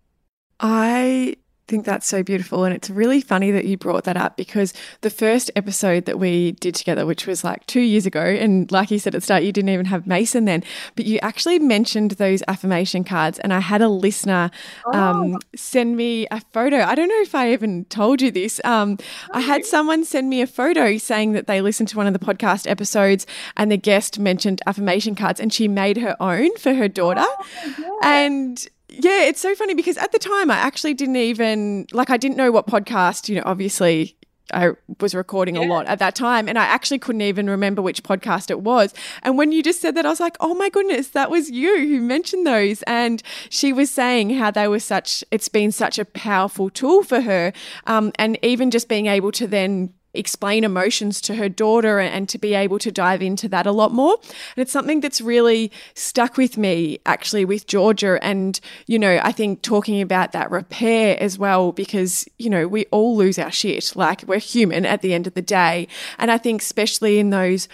[0.59, 1.35] I
[1.67, 2.63] think that's so beautiful.
[2.63, 6.53] And it's really funny that you brought that up because the first episode that we
[6.53, 9.43] did together, which was like two years ago, and like you said at the start,
[9.43, 10.63] you didn't even have Mason then,
[10.95, 13.39] but you actually mentioned those affirmation cards.
[13.39, 14.51] And I had a listener
[14.93, 15.39] um, oh.
[15.55, 16.81] send me a photo.
[16.83, 18.61] I don't know if I even told you this.
[18.63, 18.97] Um,
[19.31, 22.19] I had someone send me a photo saying that they listened to one of the
[22.19, 23.25] podcast episodes
[23.57, 27.25] and the guest mentioned affirmation cards and she made her own for her daughter.
[27.25, 28.67] Oh, and
[28.99, 32.37] yeah, it's so funny because at the time I actually didn't even like I didn't
[32.37, 34.15] know what podcast, you know, obviously
[34.53, 35.65] I was recording yeah.
[35.65, 38.93] a lot at that time and I actually couldn't even remember which podcast it was.
[39.23, 41.87] And when you just said that, I was like, oh my goodness, that was you
[41.87, 42.83] who mentioned those.
[42.83, 47.21] And she was saying how they were such, it's been such a powerful tool for
[47.21, 47.53] her.
[47.87, 52.37] Um, and even just being able to then explain emotions to her daughter and to
[52.37, 54.17] be able to dive into that a lot more.
[54.21, 58.19] And it's something that's really stuck with me actually with Georgia.
[58.21, 62.85] And, you know, I think talking about that repair as well, because, you know, we
[62.91, 63.95] all lose our shit.
[63.95, 65.87] Like we're human at the end of the day.
[66.17, 67.67] And I think, especially in those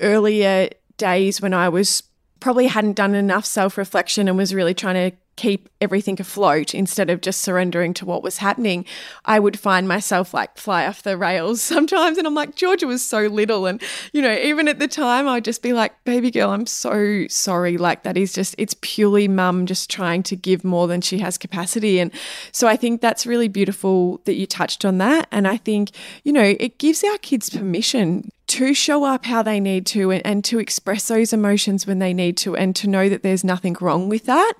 [0.00, 2.02] earlier days when I was
[2.40, 7.10] probably hadn't done enough self reflection and was really trying to keep everything afloat instead
[7.10, 8.84] of just surrendering to what was happening,
[9.24, 12.18] I would find myself like fly off the rails sometimes.
[12.18, 13.66] And I'm like, Georgia was so little.
[13.66, 17.26] And, you know, even at the time, I'd just be like, baby girl, I'm so
[17.28, 17.76] sorry.
[17.76, 21.38] Like, that is just, it's purely mum just trying to give more than she has
[21.38, 21.98] capacity.
[21.98, 22.12] And
[22.52, 25.28] so I think that's really beautiful that you touched on that.
[25.30, 25.90] And I think,
[26.22, 30.24] you know, it gives our kids permission to show up how they need to and,
[30.26, 33.74] and, to express those emotions when they need to and to know that there's nothing
[33.80, 34.52] wrong with that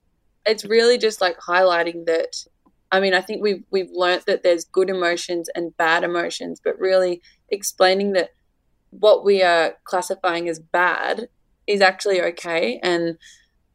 [0.46, 2.44] it's really just like highlighting that
[2.94, 6.78] I mean, I think we've we've learnt that there's good emotions and bad emotions, but
[6.78, 8.30] really explaining that
[8.90, 11.28] what we are classifying as bad
[11.66, 12.78] is actually okay.
[12.84, 13.18] And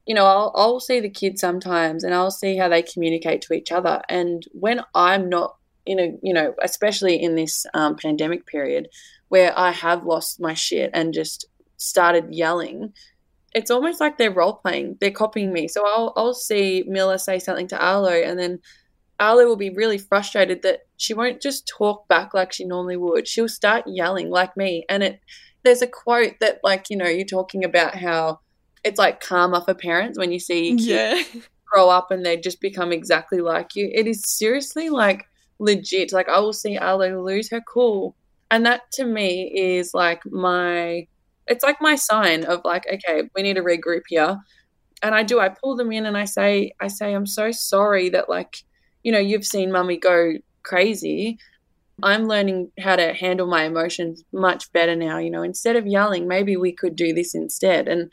[0.06, 3.54] you know, I'll I'll see the kids sometimes, and I'll see how they communicate to
[3.54, 4.02] each other.
[4.08, 8.88] And when I'm not in a, you know, especially in this um, pandemic period,
[9.28, 12.94] where I have lost my shit and just started yelling,
[13.54, 14.98] it's almost like they're role playing.
[15.00, 15.68] They're copying me.
[15.68, 18.60] So I'll I'll see Mila say something to Arlo, and then
[19.20, 23.28] Arlo will be really frustrated that she won't just talk back like she normally would.
[23.28, 24.86] She'll start yelling like me.
[24.90, 25.20] And it
[25.64, 28.40] there's a quote that like you know you're talking about how
[28.84, 31.22] it's like karma for parents when you see kids yeah.
[31.66, 33.90] grow up and they just become exactly like you.
[33.94, 35.26] It is seriously like
[35.60, 36.14] legit.
[36.14, 38.16] Like I will see Arlo lose her cool,
[38.52, 41.08] and that to me is like my
[41.50, 44.38] it's like my sign of like, okay, we need to regroup here.
[45.02, 48.10] And I do, I pull them in and I say, I say, I'm so sorry
[48.10, 48.58] that like,
[49.04, 50.34] you know, you've seen mummy go
[50.64, 51.38] crazy.
[52.04, 55.18] I'm learning how to handle my emotions much better now.
[55.18, 57.88] You know, instead of yelling, maybe we could do this instead.
[57.88, 58.12] And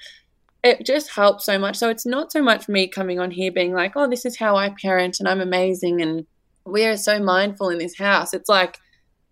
[0.64, 1.76] it just helps so much.
[1.76, 4.56] So it's not so much me coming on here being like, oh, this is how
[4.56, 6.26] I parent and I'm amazing and
[6.64, 8.34] we are so mindful in this house.
[8.34, 8.78] It's like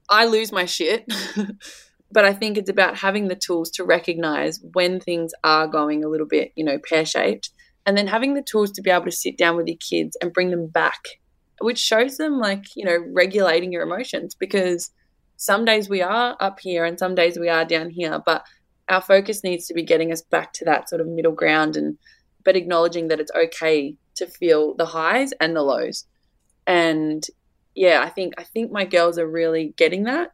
[0.09, 1.11] I lose my shit
[2.15, 6.09] but I think it's about having the tools to recognize when things are going a
[6.09, 7.51] little bit, you know, pear shaped,
[7.85, 10.33] and then having the tools to be able to sit down with your kids and
[10.33, 11.01] bring them back,
[11.61, 14.93] which shows them like, you know, regulating your emotions because
[15.37, 18.47] some days we are up here and some days we are down here, but
[18.89, 21.99] our focus needs to be getting us back to that sort of middle ground and
[22.45, 26.05] but acknowledging that it's okay to feel the highs and the lows.
[26.65, 27.27] And
[27.75, 30.31] yeah, I think I think my girls are really getting that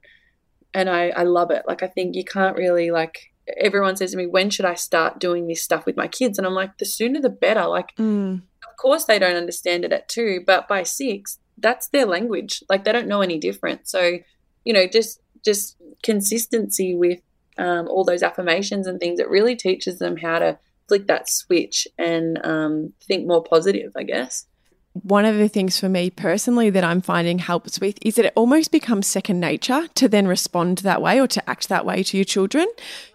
[0.74, 1.64] and I, I love it.
[1.66, 5.18] Like I think you can't really like everyone says to me, when should I start
[5.18, 6.38] doing this stuff with my kids?
[6.38, 7.66] And I'm like, the sooner the better.
[7.66, 8.36] Like mm.
[8.36, 12.62] of course they don't understand it at two, but by six, that's their language.
[12.68, 13.88] Like they don't know any different.
[13.88, 14.18] So,
[14.64, 17.20] you know, just just consistency with
[17.58, 21.86] um, all those affirmations and things, it really teaches them how to flick that switch
[21.98, 24.46] and um, think more positive, I guess
[24.92, 28.32] one of the things for me personally that I'm finding helps with is that it
[28.34, 32.16] almost becomes second nature to then respond that way or to act that way to
[32.16, 32.66] your children.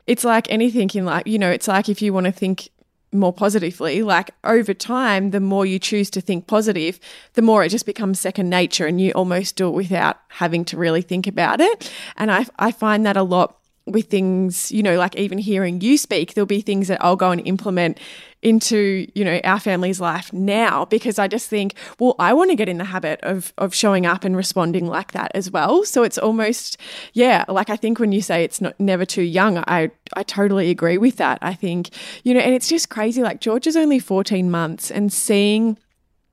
[0.07, 2.69] It's like anything in life, you know, it's like if you want to think
[3.11, 6.99] more positively, like over time, the more you choose to think positive,
[7.33, 10.77] the more it just becomes second nature and you almost do it without having to
[10.77, 11.91] really think about it.
[12.17, 15.97] And I, I find that a lot with things, you know, like even hearing you
[15.97, 17.99] speak, there'll be things that I'll go and implement
[18.41, 22.55] into, you know, our family's life now because I just think, well, I want to
[22.55, 25.83] get in the habit of of showing up and responding like that as well.
[25.83, 26.77] So it's almost
[27.13, 30.71] yeah, like I think when you say it's not never too young, I I totally
[30.71, 31.37] agree with that.
[31.41, 31.89] I think,
[32.23, 35.77] you know, and it's just crazy like George is only 14 months and seeing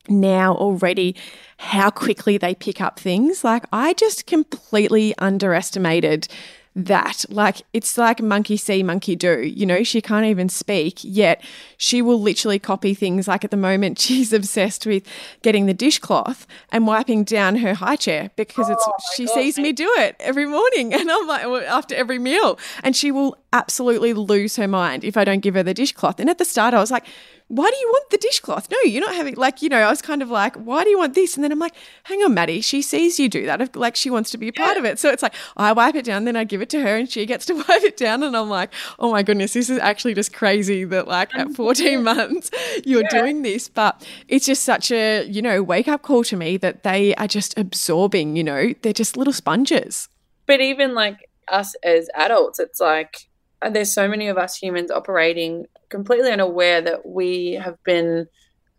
[0.08, 1.14] now already
[1.58, 3.44] how quickly they pick up things.
[3.44, 6.28] Like I just completely underestimated
[6.74, 7.24] that.
[7.28, 9.40] Like, it's like monkey see, monkey do.
[9.40, 11.42] You know, she can't even speak, yet
[11.76, 13.28] she will literally copy things.
[13.28, 15.06] Like, at the moment, she's obsessed with
[15.42, 19.35] getting the dishcloth and wiping down her high chair because it's oh she God.
[19.35, 20.92] sees me do it every morning.
[21.02, 22.61] And I'm like, after every meal.
[22.85, 26.20] And she will absolutely lose her mind if I don't give her the dishcloth.
[26.20, 27.06] And at the start, I was like,
[27.52, 28.70] why do you want the dishcloth?
[28.70, 30.96] No, you're not having, like, you know, I was kind of like, why do you
[30.96, 31.34] want this?
[31.34, 33.76] And then I'm like, hang on, Maddie, she sees you do that.
[33.76, 34.78] Like, she wants to be a part yeah.
[34.78, 34.98] of it.
[34.98, 37.26] So it's like, I wipe it down, then I give it to her and she
[37.26, 38.22] gets to wipe it down.
[38.22, 42.02] And I'm like, oh my goodness, this is actually just crazy that, like, at 14
[42.02, 42.50] months,
[42.86, 43.20] you're yeah.
[43.20, 43.68] doing this.
[43.68, 47.28] But it's just such a, you know, wake up call to me that they are
[47.28, 50.08] just absorbing, you know, they're just little sponges.
[50.46, 53.28] But even like us as adults, it's like,
[53.60, 58.26] uh, there's so many of us humans operating completely unaware that we have been,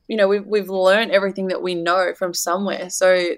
[0.09, 2.89] you know, we've we've learned everything that we know from somewhere.
[2.89, 3.35] So,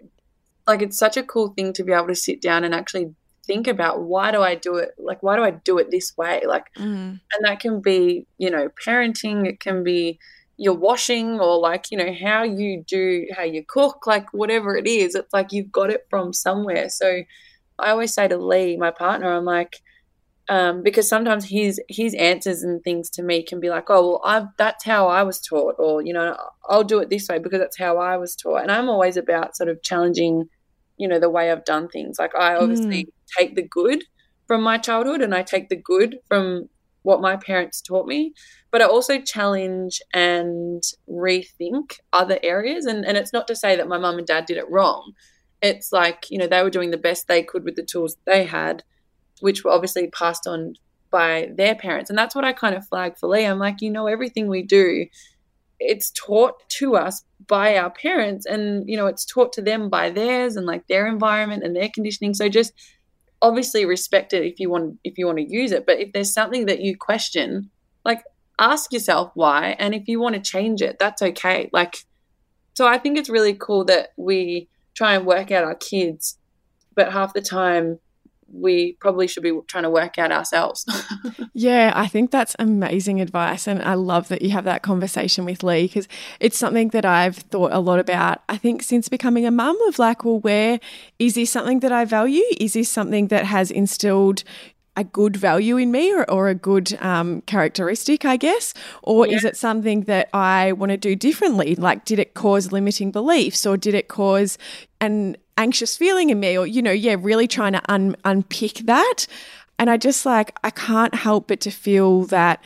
[0.66, 3.14] like, it's such a cool thing to be able to sit down and actually
[3.46, 4.92] think about why do I do it?
[4.98, 6.42] Like, why do I do it this way?
[6.48, 7.20] Like, mm.
[7.20, 9.46] and that can be, you know, parenting.
[9.46, 10.18] It can be
[10.58, 14.88] your washing or like you know how you do how you cook like whatever it
[14.88, 17.22] is it's like you've got it from somewhere so
[17.78, 19.82] i always say to lee my partner i'm like
[20.48, 24.22] um, because sometimes his his answers and things to me can be like, oh well,
[24.24, 26.38] I've that's how I was taught, or you know,
[26.70, 28.62] I'll do it this way because that's how I was taught.
[28.62, 30.46] And I'm always about sort of challenging,
[30.98, 32.20] you know, the way I've done things.
[32.20, 33.10] Like I obviously mm.
[33.38, 34.04] take the good
[34.48, 36.70] from my childhood, and I take the good from
[37.02, 38.34] what my parents taught me,
[38.72, 42.86] but I also challenge and rethink other areas.
[42.86, 45.14] And and it's not to say that my mum and dad did it wrong.
[45.64, 48.44] It's like you know they were doing the best they could with the tools they
[48.44, 48.84] had
[49.41, 50.76] which were obviously passed on
[51.12, 52.10] by their parents.
[52.10, 53.45] And that's what I kind of flag for Lee.
[53.45, 55.06] I'm like, you know, everything we do,
[55.80, 60.10] it's taught to us by our parents and, you know, it's taught to them by
[60.10, 62.34] theirs and like their environment and their conditioning.
[62.34, 62.74] So just
[63.41, 65.86] obviously respect it if you want if you want to use it.
[65.86, 67.69] But if there's something that you question,
[68.04, 68.24] like
[68.60, 69.76] ask yourself why.
[69.80, 71.69] And if you want to change it, that's okay.
[71.71, 71.98] Like
[72.74, 76.38] so I think it's really cool that we try and work out our kids,
[76.95, 78.00] but half the time
[78.52, 80.86] we probably should be trying to work out ourselves.
[81.54, 83.68] yeah, I think that's amazing advice.
[83.68, 86.08] And I love that you have that conversation with Lee because
[86.40, 90.00] it's something that I've thought a lot about, I think, since becoming a mum of
[90.00, 90.80] like, well, where
[91.20, 92.44] is this something that I value?
[92.60, 94.44] Is this something that has instilled
[94.98, 98.74] a good value in me or, or a good um, characteristic, I guess?
[99.04, 99.36] Or yeah.
[99.36, 101.76] is it something that I want to do differently?
[101.76, 104.58] Like, did it cause limiting beliefs or did it cause
[105.02, 109.26] an anxious feeling in me or you know yeah really trying to un- unpick that
[109.80, 112.62] and i just like i can't help but to feel that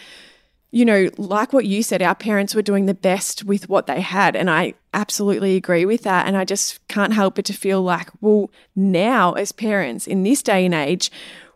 [0.72, 4.02] you know like what you said our parents were doing the best with what they
[4.02, 7.82] had and i absolutely agree with that and i just can't help but to feel
[7.82, 11.12] like well now as parents in this day and age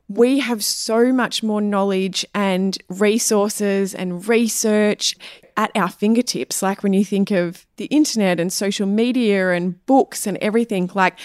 [0.08, 5.16] we have so much more knowledge and resources and research
[5.56, 6.62] at our fingertips.
[6.62, 11.18] Like when you think of the internet and social media and books and everything, like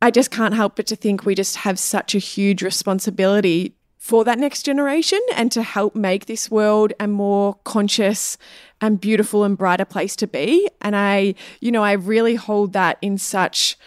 [0.00, 4.24] I just can't help but to think we just have such a huge responsibility for
[4.24, 8.36] that next generation and to help make this world a more conscious
[8.80, 10.68] and beautiful and brighter place to be.
[10.80, 13.78] And I, you know, I really hold that in such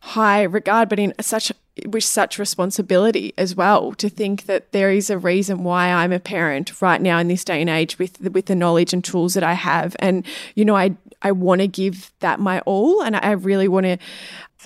[0.00, 1.52] high regard, but in such
[1.86, 6.20] with such responsibility as well to think that there is a reason why I'm a
[6.20, 9.34] parent right now in this day and age with the, with the knowledge and tools
[9.34, 9.96] that I have.
[9.98, 13.86] And you know I I want to give that my all and I really want
[13.86, 13.98] to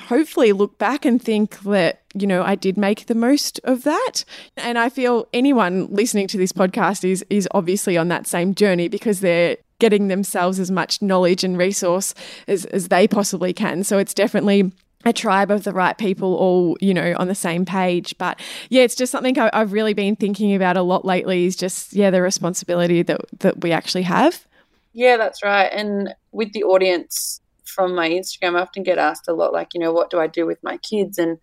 [0.01, 4.25] hopefully look back and think that you know I did make the most of that.
[4.57, 8.89] And I feel anyone listening to this podcast is is obviously on that same journey
[8.89, 12.15] because they're getting themselves as much knowledge and resource
[12.47, 13.83] as, as they possibly can.
[13.83, 14.71] So it's definitely
[15.05, 18.17] a tribe of the right people all you know on the same page.
[18.19, 21.57] But yeah it's just something I, have really been thinking about a lot lately is
[21.57, 24.47] just yeah the responsibility that that we actually have.
[24.93, 25.71] Yeah that's right.
[25.73, 29.81] And with the audience from my instagram i often get asked a lot like you
[29.81, 31.19] know what do i do with my kids?
[31.19, 31.39] And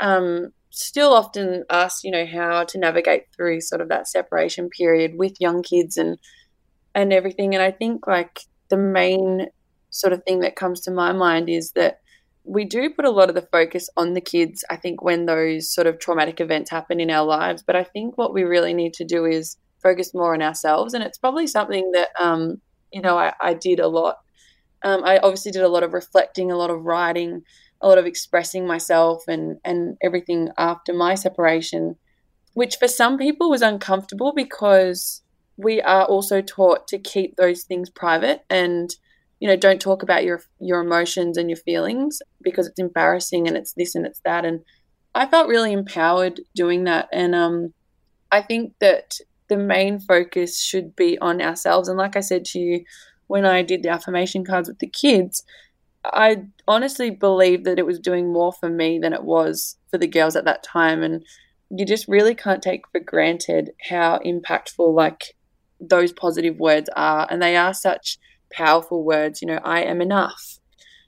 [0.00, 5.16] um still often asked you know how to navigate through sort of that separation period
[5.16, 6.18] with young kids and
[6.94, 7.54] and everything.
[7.54, 9.48] And i think like the main
[9.90, 12.00] sort of thing that comes to my mind is that
[12.46, 15.72] we do put a lot of the focus on the kids, I think, when those
[15.72, 17.62] sort of traumatic events happen in our lives.
[17.66, 20.94] But I think what we really need to do is focus more on ourselves.
[20.94, 22.60] And it's probably something that, um,
[22.92, 24.18] you know, I, I, did a lot.
[24.84, 27.42] Um, I obviously did a lot of reflecting, a lot of writing,
[27.80, 31.96] a lot of expressing myself and, and everything after my separation,
[32.54, 35.22] which for some people was uncomfortable because
[35.56, 38.94] we are also taught to keep those things private and
[39.40, 43.56] you know don't talk about your your emotions and your feelings because it's embarrassing and
[43.56, 44.44] it's this and it's that.
[44.44, 44.60] And
[45.14, 47.08] i felt really empowered doing that.
[47.12, 47.74] And um
[48.32, 49.16] i think that
[49.48, 51.88] the main focus should be on ourselves.
[51.88, 52.84] And like i said to you
[53.28, 55.42] when i did the affirmation cards with the kids
[56.04, 56.36] i
[56.68, 60.36] honestly believe that it was doing more for me than it was for the girls
[60.36, 61.02] at that time.
[61.02, 61.24] And
[61.70, 65.34] you just really can't take for granted how impactful like
[65.80, 67.26] those positive words are.
[67.30, 68.18] And they are such
[68.56, 70.58] powerful words, you know, I am enough.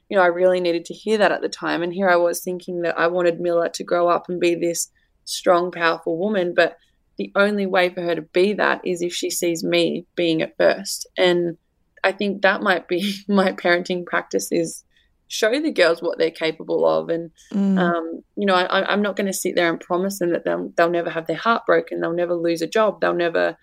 [0.09, 1.83] You know, I really needed to hear that at the time.
[1.83, 4.91] And here I was thinking that I wanted Mila to grow up and be this
[5.25, 6.55] strong, powerful woman.
[6.55, 6.77] But
[7.17, 10.55] the only way for her to be that is if she sees me being it
[10.57, 11.07] first.
[11.17, 11.59] And
[12.05, 14.85] I think that might be my parenting practice is
[15.31, 17.11] show the girls what they're capable of.
[17.11, 17.79] And, mm.
[17.79, 20.73] um, you know, I, I'm not going to sit there and promise them that they'll,
[20.77, 22.01] they'll never have their heart broken.
[22.01, 23.03] They'll never lose a job.
[23.03, 23.59] They'll never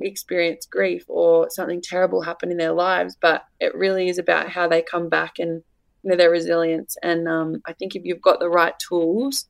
[0.00, 4.68] experience grief or something terrible happen in their lives, but it really is about how
[4.68, 5.62] they come back and
[6.02, 6.96] you know their resilience.
[7.02, 9.48] And um, I think if you've got the right tools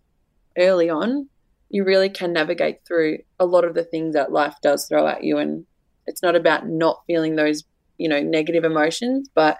[0.59, 1.28] early on,
[1.70, 5.24] you really can navigate through a lot of the things that life does throw at
[5.24, 5.38] you.
[5.38, 5.66] And
[6.07, 7.64] it's not about not feeling those
[7.99, 9.59] you know negative emotions, but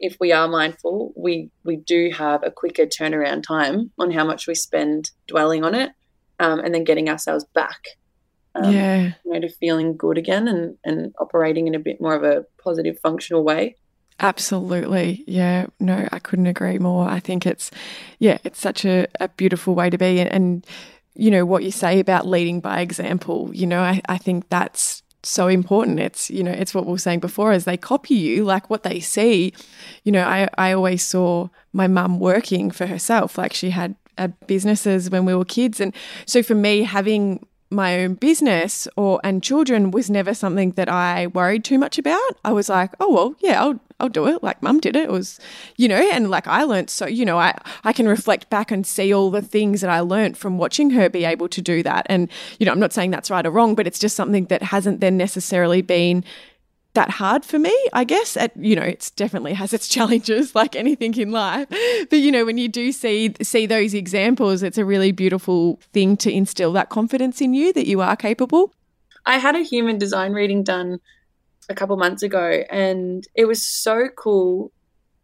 [0.00, 4.46] if we are mindful, we we do have a quicker turnaround time on how much
[4.46, 5.92] we spend dwelling on it,
[6.38, 7.80] um, and then getting ourselves back
[8.54, 9.12] um, yeah.
[9.24, 12.44] you know, to feeling good again and, and operating in a bit more of a
[12.62, 13.76] positive, functional way.
[14.20, 15.24] Absolutely.
[15.26, 15.66] Yeah.
[15.80, 17.08] No, I couldn't agree more.
[17.08, 17.70] I think it's,
[18.20, 20.20] yeah, it's such a, a beautiful way to be.
[20.20, 20.66] And, and,
[21.14, 25.02] you know, what you say about leading by example, you know, I, I think that's
[25.24, 25.98] so important.
[25.98, 28.82] It's, you know, it's what we were saying before as they copy you, like what
[28.82, 29.52] they see.
[30.04, 33.36] You know, I, I always saw my mum working for herself.
[33.36, 35.80] Like she had uh, businesses when we were kids.
[35.80, 35.94] And
[36.26, 41.28] so for me, having my own business or and children was never something that I
[41.28, 42.20] worried too much about.
[42.44, 44.42] I was like, oh well, yeah, I'll I'll do it.
[44.42, 45.04] Like mum did it.
[45.04, 45.40] It was,
[45.76, 48.86] you know, and like I learned so, you know, I I can reflect back and
[48.86, 52.06] see all the things that I learned from watching her be able to do that.
[52.08, 54.62] And you know, I'm not saying that's right or wrong, but it's just something that
[54.62, 56.24] hasn't then necessarily been
[56.94, 58.36] that hard for me, I guess.
[58.36, 61.68] At, you know, it's definitely has its challenges like anything in life.
[61.68, 66.16] But you know, when you do see see those examples, it's a really beautiful thing
[66.18, 68.72] to instill that confidence in you that you are capable.
[69.26, 71.00] I had a human design reading done
[71.68, 74.70] a couple months ago and it was so cool.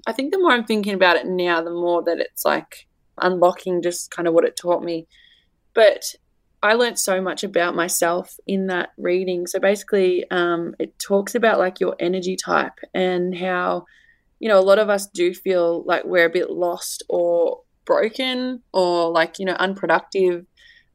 [0.06, 2.86] I think the more I'm thinking about it now, the more that it's like
[3.18, 5.06] unlocking just kind of what it taught me.
[5.74, 6.14] But
[6.62, 9.46] I learned so much about myself in that reading.
[9.46, 13.86] So basically, um, it talks about like your energy type and how,
[14.40, 18.62] you know, a lot of us do feel like we're a bit lost or broken
[18.74, 20.44] or like, you know, unproductive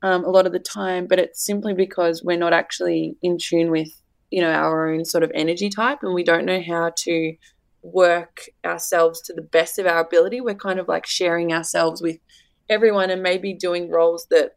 [0.03, 1.07] um, a lot of the time.
[1.07, 3.89] But it's simply because we're not actually in tune with,
[4.29, 7.35] you know, our own sort of energy type and we don't know how to
[7.81, 10.41] work ourselves to the best of our ability.
[10.41, 12.19] We're kind of like sharing ourselves with
[12.69, 14.51] everyone and maybe doing roles that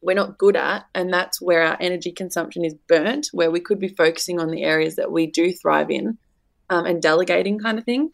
[0.00, 0.86] we're not good at.
[0.94, 4.62] And that's where our energy consumption is burnt, where we could be focusing on the
[4.62, 6.18] areas that we do thrive in
[6.70, 8.10] um, and delegating kind of thing.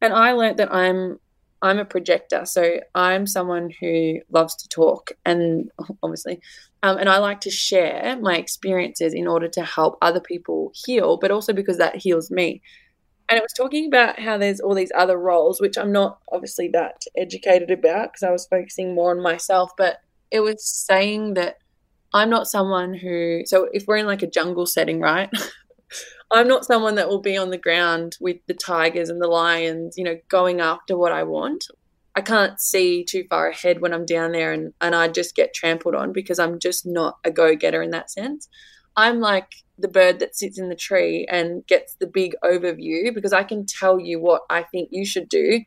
[0.00, 1.18] And I learned that I'm
[1.62, 2.44] I'm a projector.
[2.44, 5.70] So I'm someone who loves to talk and
[6.02, 6.40] obviously,
[6.82, 11.16] um, and I like to share my experiences in order to help other people heal,
[11.16, 12.60] but also because that heals me.
[13.28, 16.68] And it was talking about how there's all these other roles, which I'm not obviously
[16.74, 19.98] that educated about because I was focusing more on myself, but
[20.30, 21.56] it was saying that
[22.12, 25.30] I'm not someone who, so if we're in like a jungle setting, right?
[26.30, 29.94] I'm not someone that will be on the ground with the tigers and the lions,
[29.96, 31.64] you know, going after what I want.
[32.16, 35.54] I can't see too far ahead when I'm down there and, and I just get
[35.54, 38.48] trampled on because I'm just not a go getter in that sense.
[38.96, 39.48] I'm like
[39.78, 43.66] the bird that sits in the tree and gets the big overview because I can
[43.66, 45.60] tell you what I think you should do.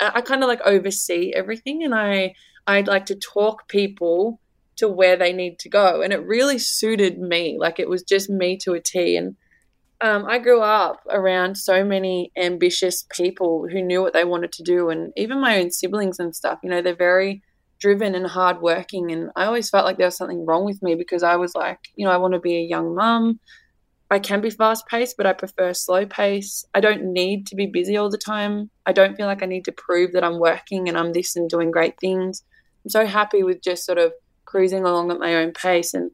[0.00, 2.34] I kind of like oversee everything and I
[2.68, 4.40] I'd like to talk people
[4.76, 8.30] to where they need to go and it really suited me like it was just
[8.30, 9.34] me to a T and
[10.00, 14.62] um, I grew up around so many ambitious people who knew what they wanted to
[14.62, 16.60] do, and even my own siblings and stuff.
[16.62, 17.42] You know, they're very
[17.80, 21.22] driven and hardworking, and I always felt like there was something wrong with me because
[21.22, 23.40] I was like, you know, I want to be a young mum.
[24.10, 26.64] I can be fast paced, but I prefer slow pace.
[26.74, 28.70] I don't need to be busy all the time.
[28.86, 31.50] I don't feel like I need to prove that I'm working and I'm this and
[31.50, 32.42] doing great things.
[32.84, 34.12] I'm so happy with just sort of
[34.44, 35.94] cruising along at my own pace.
[35.94, 36.10] And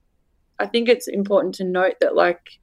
[0.59, 2.59] I think it's important to note that, like,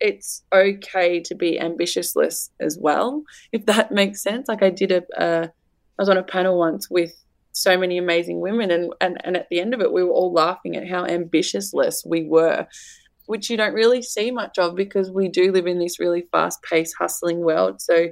[0.00, 3.22] it's okay to be ambitiousless as well,
[3.52, 4.48] if that makes sense.
[4.48, 5.50] Like I did a, I
[5.98, 7.14] was on a panel once with
[7.52, 10.32] so many amazing women and, and and at the end of it we were all
[10.32, 12.66] laughing at how ambitiousless we were
[13.26, 16.62] which you don't really see much of because we do live in this really fast
[16.62, 18.08] paced hustling world so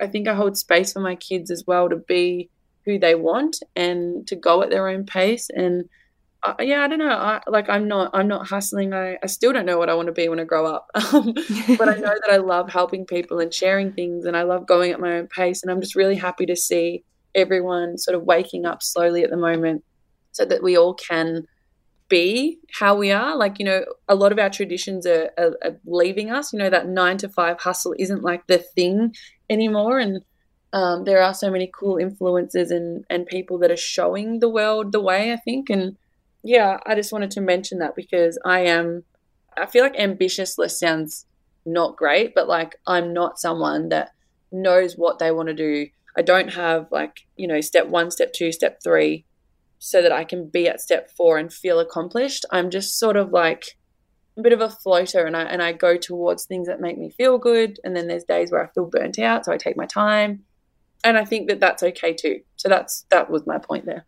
[0.00, 2.48] i think i hold space for my kids as well to be
[2.84, 5.88] who they want and to go at their own pace and
[6.44, 7.08] uh, yeah, I don't know.
[7.08, 8.92] I, like I'm not, I'm not hustling.
[8.92, 10.88] I, I still don't know what I want to be when I grow up.
[11.12, 11.34] Um,
[11.76, 14.92] but I know that I love helping people and sharing things, and I love going
[14.92, 15.62] at my own pace.
[15.62, 17.04] And I'm just really happy to see
[17.34, 19.84] everyone sort of waking up slowly at the moment,
[20.32, 21.46] so that we all can
[22.08, 23.36] be how we are.
[23.36, 26.52] Like you know, a lot of our traditions are, are, are leaving us.
[26.52, 29.14] You know, that nine to five hustle isn't like the thing
[29.50, 30.22] anymore, and
[30.72, 34.92] um, there are so many cool influences and and people that are showing the world
[34.92, 35.32] the way.
[35.32, 35.96] I think and
[36.42, 39.04] yeah, I just wanted to mention that because I am,
[39.56, 41.26] I feel like ambitiousless sounds
[41.64, 44.10] not great, but like I'm not someone that
[44.50, 45.88] knows what they want to do.
[46.16, 49.24] I don't have like, you know, step one, step two, step three,
[49.78, 52.44] so that I can be at step four and feel accomplished.
[52.50, 53.76] I'm just sort of like
[54.36, 57.10] a bit of a floater and I and I go towards things that make me
[57.10, 57.78] feel good.
[57.84, 60.44] And then there's days where I feel burnt out, so I take my time.
[61.04, 62.40] And I think that that's okay too.
[62.56, 64.06] So that's that was my point there.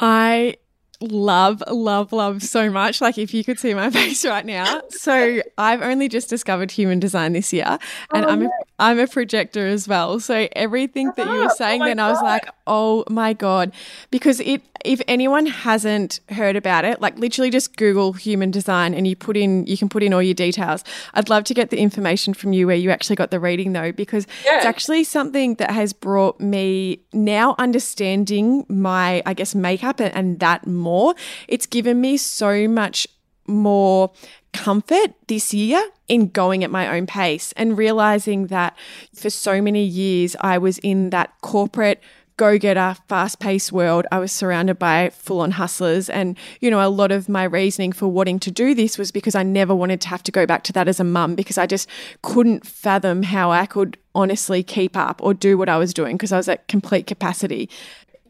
[0.00, 0.56] I
[1.02, 3.00] love, love, love so much.
[3.00, 4.82] Like if you could see my face right now.
[4.90, 7.78] So I've only just discovered human design this year,
[8.12, 10.20] and oh, I'm a, I'm a projector as well.
[10.20, 12.06] So everything that you were ah, oh saying, oh then God.
[12.06, 13.72] I was like, oh my god,
[14.10, 14.62] because it.
[14.84, 19.36] If anyone hasn't heard about it, like literally just Google human design and you put
[19.36, 20.82] in, you can put in all your details.
[21.14, 23.92] I'd love to get the information from you where you actually got the reading though,
[23.92, 24.56] because yeah.
[24.56, 30.40] it's actually something that has brought me now understanding my, I guess, makeup and, and
[30.40, 31.14] that more more.
[31.48, 33.06] It's given me so much
[33.46, 34.12] more
[34.52, 38.76] comfort this year in going at my own pace and realizing that
[39.14, 42.02] for so many years I was in that corporate
[42.36, 44.06] go getter, fast paced world.
[44.10, 46.08] I was surrounded by full on hustlers.
[46.10, 49.34] And, you know, a lot of my reasoning for wanting to do this was because
[49.34, 51.66] I never wanted to have to go back to that as a mum because I
[51.66, 51.88] just
[52.22, 56.32] couldn't fathom how I could honestly keep up or do what I was doing because
[56.32, 57.70] I was at complete capacity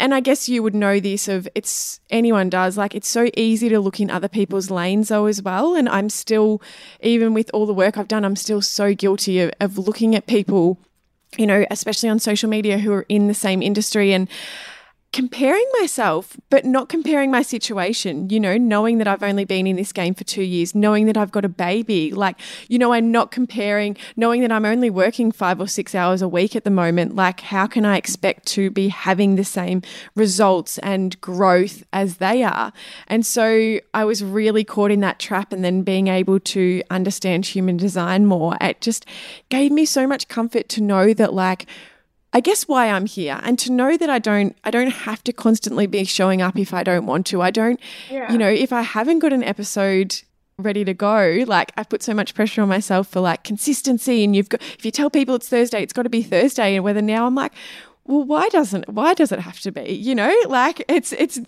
[0.03, 3.69] and I guess you would know this of it's anyone does like it's so easy
[3.69, 5.77] to look in other people's lanes though as well.
[5.77, 6.61] And I'm still
[7.01, 10.27] even with all the work I've done I'm still so guilty of, of looking at
[10.27, 10.77] people
[11.39, 14.13] you know especially on social media who are in the same industry.
[14.13, 14.29] And
[15.13, 19.77] comparing myself, but not comparing my situation, you know, knowing that I've only been in
[19.77, 22.13] this game for two years, knowing that I've got a baby.
[22.13, 26.23] Like, you know, I'm not comparing, knowing that I'm only working five or six hours
[26.23, 27.15] a week at the moment.
[27.15, 29.83] Like, how can I expect to be having the same
[30.15, 32.73] results and growth as they are?
[33.07, 37.45] And so I was really caught in that trap and then being able to understand
[37.45, 38.57] human design more.
[38.63, 39.05] It just
[39.51, 41.67] gave me so much comfort to know that, like,
[42.33, 45.33] I guess why I'm here and to know that I don't I don't have to
[45.33, 47.43] constantly be showing up if I don't want to.
[47.43, 47.79] I don't
[48.11, 48.31] yeah.
[48.33, 50.23] you know, if I haven't got an episode
[50.59, 54.35] ready to go, like I put so much pressure on myself for like consistency and
[54.35, 57.03] you've got if you tell people it's Thursday, it's got to be Thursday and whether
[57.03, 57.53] now I'm like
[58.05, 60.35] well why doesn't why does it have to be you know?
[60.49, 61.41] Like it's it's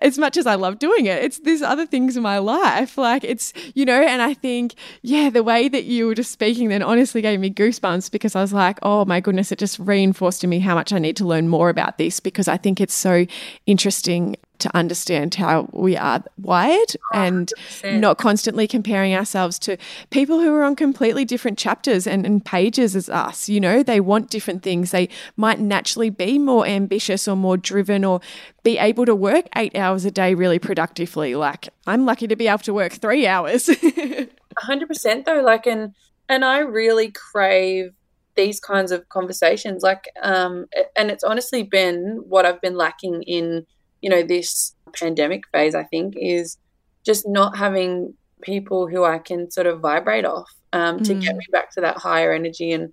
[0.00, 2.98] as much as i love doing it it's there's other things in my life.
[2.98, 6.68] Like it's you know and i think yeah the way that you were just speaking
[6.68, 10.40] then honestly gave me goosebumps because i was like oh my goodness it just reinforced
[10.40, 12.94] to me how much i need to learn more about this because i think it's
[12.94, 13.26] so
[13.66, 17.52] interesting to understand how we are wired and
[17.82, 18.00] 100%.
[18.00, 19.76] not constantly comparing ourselves to
[20.10, 23.48] people who are on completely different chapters and, and pages as us.
[23.48, 24.90] You know, they want different things.
[24.90, 28.20] They might naturally be more ambitious or more driven or
[28.62, 31.34] be able to work eight hours a day really productively.
[31.34, 33.66] Like, I'm lucky to be able to work three hours.
[33.66, 35.42] 100% though.
[35.42, 35.94] Like, and,
[36.28, 37.92] and I really crave
[38.34, 43.66] these kinds of conversations like um and it's honestly been what i've been lacking in
[44.02, 46.58] you know, this pandemic phase, I think, is
[47.04, 51.22] just not having people who I can sort of vibrate off um, to mm.
[51.22, 52.72] get me back to that higher energy.
[52.72, 52.92] And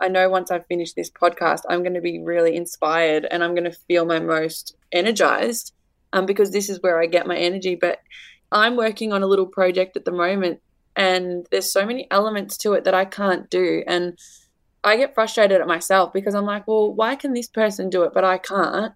[0.00, 3.54] I know once I finish this podcast, I'm going to be really inspired and I'm
[3.54, 5.72] going to feel my most energized
[6.12, 7.76] um, because this is where I get my energy.
[7.76, 8.00] But
[8.50, 10.60] I'm working on a little project at the moment
[10.96, 13.82] and there's so many elements to it that I can't do.
[13.86, 14.18] And
[14.82, 18.14] I get frustrated at myself because I'm like, well, why can this person do it,
[18.14, 18.92] but I can't?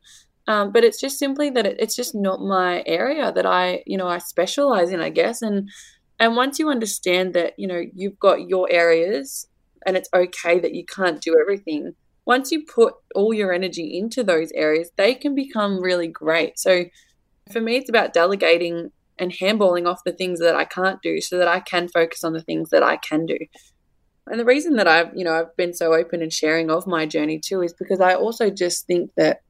[0.50, 3.96] Um, but it's just simply that it, it's just not my area that I, you
[3.96, 5.42] know, I specialize in, I guess.
[5.42, 5.70] And
[6.18, 9.46] and once you understand that, you know, you've got your areas
[9.86, 11.94] and it's okay that you can't do everything.
[12.26, 16.58] Once you put all your energy into those areas, they can become really great.
[16.58, 16.86] So
[17.52, 18.90] for me, it's about delegating
[19.20, 22.32] and handballing off the things that I can't do so that I can focus on
[22.32, 23.38] the things that I can do.
[24.26, 27.06] And the reason that I've, you know, I've been so open and sharing of my
[27.06, 29.42] journey too is because I also just think that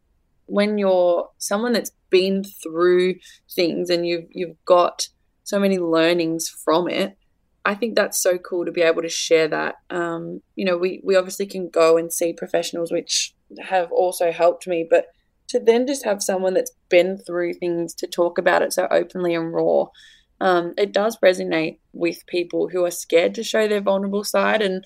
[0.50, 3.14] when you're someone that's been through
[3.54, 5.08] things and you've you've got
[5.44, 7.16] so many learnings from it
[7.64, 9.76] I think that's so cool to be able to share that.
[9.90, 14.66] Um, you know, we, we obviously can go and see professionals, which have also helped
[14.66, 15.06] me, but
[15.48, 19.34] to then just have someone that's been through things to talk about it so openly
[19.34, 19.86] and raw,
[20.40, 24.62] um, it does resonate with people who are scared to show their vulnerable side.
[24.62, 24.84] And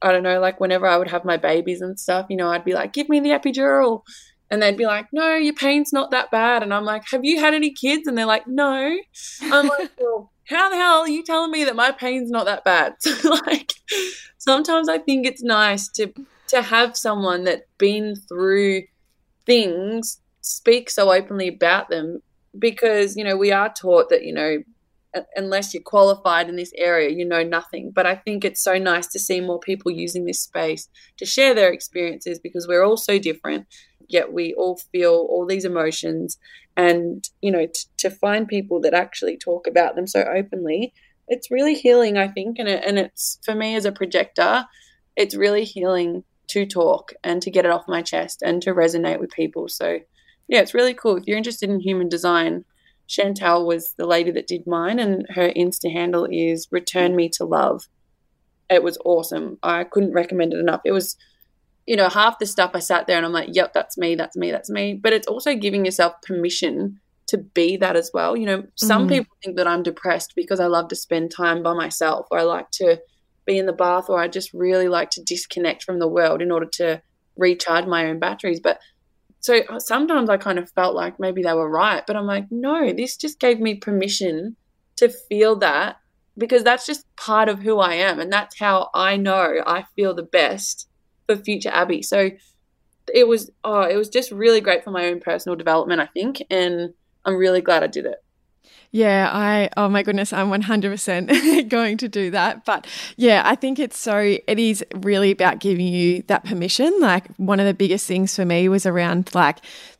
[0.00, 2.64] I don't know, like whenever I would have my babies and stuff, you know, I'd
[2.64, 4.02] be like, give me the epidural
[4.50, 7.40] and they'd be like, "No, your pain's not that bad." And I'm like, "Have you
[7.40, 8.96] had any kids?" And they're like, "No."
[9.42, 12.64] I'm like, "Well, how the hell are you telling me that my pain's not that
[12.64, 13.72] bad?" So like,
[14.38, 16.12] sometimes I think it's nice to
[16.48, 18.82] to have someone that's been through
[19.46, 22.20] things speak so openly about them
[22.58, 24.58] because you know we are taught that you know
[25.34, 27.90] unless you're qualified in this area, you know nothing.
[27.94, 31.54] But I think it's so nice to see more people using this space to share
[31.54, 33.66] their experiences because we're all so different
[34.10, 36.38] yet we all feel all these emotions
[36.76, 40.92] and you know t- to find people that actually talk about them so openly
[41.28, 44.66] it's really healing i think and, it, and it's for me as a projector
[45.16, 49.20] it's really healing to talk and to get it off my chest and to resonate
[49.20, 49.68] with people.
[49.68, 50.00] So
[50.48, 51.16] yeah it's really cool.
[51.16, 52.64] If you're interested in human design
[53.06, 57.44] chantal was the lady that did mine and her insta handle is return me to
[57.44, 57.86] love.
[58.68, 59.58] It was awesome.
[59.62, 60.80] I couldn't recommend it enough.
[60.84, 61.16] It was
[61.86, 64.36] you know, half the stuff I sat there and I'm like, yep, that's me, that's
[64.36, 64.94] me, that's me.
[64.94, 68.36] But it's also giving yourself permission to be that as well.
[68.36, 69.08] You know, some mm-hmm.
[69.08, 72.42] people think that I'm depressed because I love to spend time by myself or I
[72.42, 73.00] like to
[73.46, 76.50] be in the bath or I just really like to disconnect from the world in
[76.50, 77.02] order to
[77.36, 78.60] recharge my own batteries.
[78.60, 78.78] But
[79.40, 82.46] so uh, sometimes I kind of felt like maybe they were right, but I'm like,
[82.50, 84.56] no, this just gave me permission
[84.96, 85.96] to feel that
[86.36, 88.20] because that's just part of who I am.
[88.20, 90.88] And that's how I know I feel the best
[91.36, 92.02] for future Abby.
[92.02, 92.30] So
[93.12, 96.42] it was oh, it was just really great for my own personal development, I think,
[96.50, 98.22] and I'm really glad I did it.
[98.92, 102.64] Yeah, I, oh my goodness, I'm 100% going to do that.
[102.64, 106.92] But yeah, I think it's so, it is really about giving you that permission.
[106.98, 109.58] Like, one of the biggest things for me was around like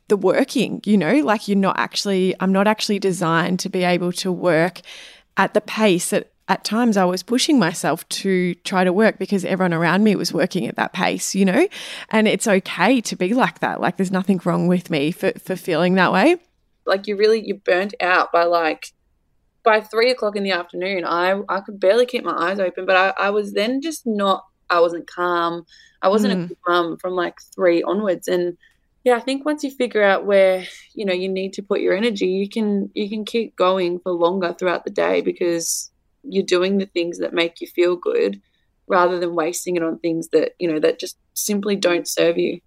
[0.09, 4.11] the working, you know, like you're not actually, I'm not actually designed to be able
[4.13, 4.81] to work
[5.37, 9.45] at the pace that at times I was pushing myself to try to work because
[9.45, 11.65] everyone around me was working at that pace, you know?
[12.09, 13.79] And it's okay to be like that.
[13.79, 16.35] Like there's nothing wrong with me for, for feeling that way.
[16.85, 18.91] Like you really you're burnt out by like
[19.63, 22.97] by three o'clock in the afternoon, I I could barely keep my eyes open, but
[22.97, 25.65] I, I was then just not I wasn't calm.
[26.01, 26.43] I wasn't mm.
[26.43, 28.27] a good mum from like three onwards.
[28.27, 28.57] And
[29.05, 31.95] yeah, I think once you figure out where, you know, you need to put your
[31.95, 35.90] energy, you can you can keep going for longer throughout the day because
[36.23, 38.41] you're doing the things that make you feel good
[38.87, 42.59] rather than wasting it on things that you know that just simply don't serve you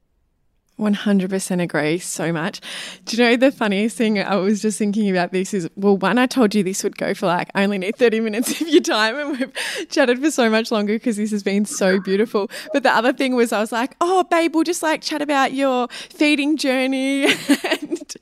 [0.79, 2.61] 100% agree so much.
[3.05, 6.19] Do you know the funniest thing I was just thinking about this is well one
[6.19, 8.83] I told you this would go for like I only need 30 minutes of your
[8.83, 12.51] time and we've chatted for so much longer because this has been so beautiful.
[12.73, 15.53] But the other thing was I was like, "Oh babe, we'll just like chat about
[15.53, 17.25] your feeding journey
[17.65, 18.15] and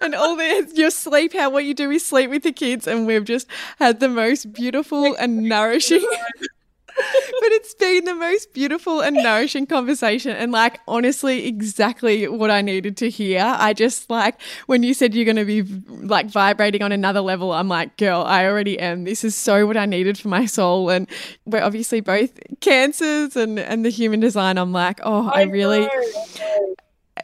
[0.00, 3.06] and all this your sleep how what you do is sleep with the kids and
[3.06, 3.46] we've just
[3.78, 6.06] had the most beautiful and nourishing
[6.96, 12.60] but it's been the most beautiful and nourishing conversation and like honestly exactly what I
[12.60, 13.40] needed to hear.
[13.40, 17.52] I just like when you said you're going to be like vibrating on another level,
[17.52, 19.04] I'm like, girl, I already am.
[19.04, 21.08] This is so what I needed for my soul and
[21.46, 24.58] we're obviously both cancers and and the human design.
[24.58, 26.74] I'm like, oh, I, I really know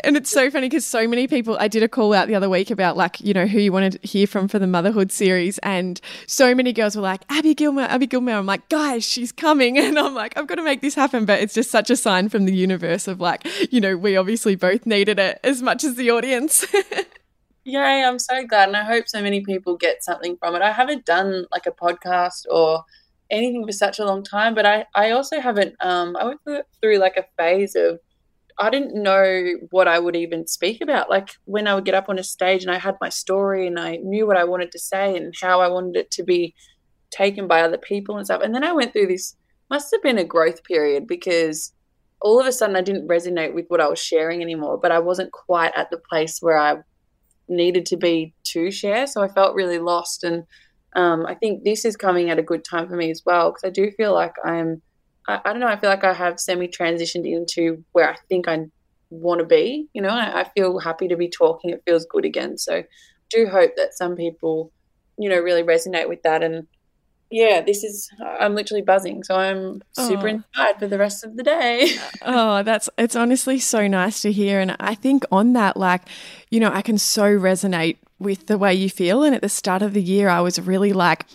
[0.05, 2.49] and it's so funny because so many people I did a call out the other
[2.49, 5.59] week about like you know who you wanted to hear from for the motherhood series
[5.59, 9.79] and so many girls were like Abby Gilmore Abby Gilmore I'm like guys she's coming.
[9.89, 12.29] And I'm like I've got to make this happen but it's just such a sign
[12.29, 15.95] from the universe of like you know we obviously both needed it as much as
[15.95, 16.67] the audience.
[17.65, 20.63] Yay, I'm so glad and I hope so many people get something from it.
[20.63, 22.85] I haven't done like a podcast or
[23.31, 26.99] anything for such a long time but I I also haven't um I went through
[26.99, 28.01] like a phase of
[28.61, 31.09] I didn't know what I would even speak about.
[31.09, 33.79] Like when I would get up on a stage and I had my story and
[33.79, 36.55] I knew what I wanted to say and how I wanted it to be
[37.11, 38.43] taken by other people and stuff.
[38.43, 39.37] And then I went through this,
[39.71, 41.73] must have been a growth period because
[42.21, 44.99] all of a sudden I didn't resonate with what I was sharing anymore, but I
[44.99, 46.79] wasn't quite at the place where I
[47.49, 49.07] needed to be to share.
[49.07, 50.25] So I felt really lost.
[50.25, 50.45] And
[50.97, 53.65] um, I think this is coming at a good time for me as well because
[53.65, 54.83] I do feel like I'm
[55.29, 55.69] I, I don't know.
[55.69, 58.67] I feel like I have semi transitioned into where I think I
[59.11, 59.89] want to be.
[59.93, 61.71] You know, I, I feel happy to be talking.
[61.71, 62.59] It feels good again.
[62.59, 62.85] So, I
[63.31, 64.73] do hope that some people,
[65.19, 66.43] you know, really resonate with that.
[66.43, 66.67] And
[67.31, 68.11] yeah, this is,
[68.41, 69.23] I'm literally buzzing.
[69.23, 70.31] So I'm super oh.
[70.31, 71.91] inspired for the rest of the day.
[72.23, 74.61] oh, that's, it's honestly so nice to hear.
[74.61, 76.03] And I think on that, like,
[76.51, 79.23] you know, I can so resonate with the way you feel.
[79.23, 81.27] And at the start of the year, I was really like,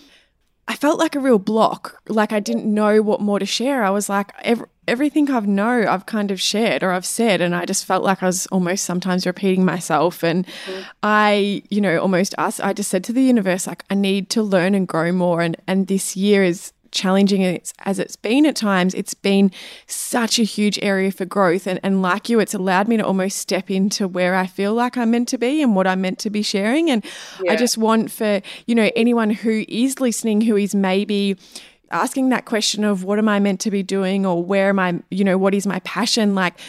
[0.67, 2.01] I felt like a real block.
[2.07, 3.83] Like I didn't know what more to share.
[3.83, 7.55] I was like, every, everything I've know, I've kind of shared or I've said, and
[7.55, 10.23] I just felt like I was almost sometimes repeating myself.
[10.23, 10.85] And mm.
[11.01, 12.61] I, you know, almost asked.
[12.61, 15.41] I just said to the universe, like, I need to learn and grow more.
[15.41, 19.51] And and this year is challenging as it's been at times, it's been
[19.87, 21.67] such a huge area for growth.
[21.67, 24.97] And, and like you, it's allowed me to almost step into where I feel like
[24.97, 26.89] I'm meant to be and what I'm meant to be sharing.
[26.89, 27.03] And
[27.43, 27.51] yeah.
[27.51, 31.37] I just want for, you know, anyone who is listening who is maybe
[31.91, 35.01] asking that question of what am I meant to be doing or where am I,
[35.09, 36.35] you know, what is my passion?
[36.35, 36.59] Like,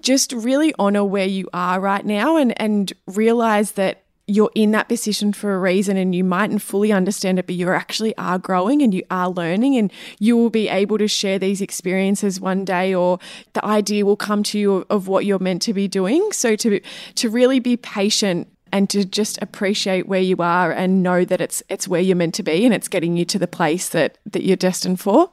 [0.00, 4.88] just really honor where you are right now and and realize that you're in that
[4.88, 8.82] position for a reason and you mightn't fully understand it, but you actually are growing
[8.82, 12.94] and you are learning and you will be able to share these experiences one day
[12.94, 13.18] or
[13.54, 16.30] the idea will come to you of what you're meant to be doing.
[16.32, 16.80] So to
[17.16, 21.62] to really be patient and to just appreciate where you are and know that it's
[21.68, 24.44] it's where you're meant to be and it's getting you to the place that that
[24.44, 25.30] you're destined for.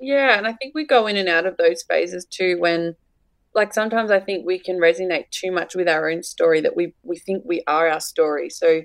[0.00, 2.96] Yeah, and I think we go in and out of those phases too when
[3.54, 6.94] like sometimes I think we can resonate too much with our own story that we
[7.02, 8.50] we think we are our story.
[8.50, 8.82] So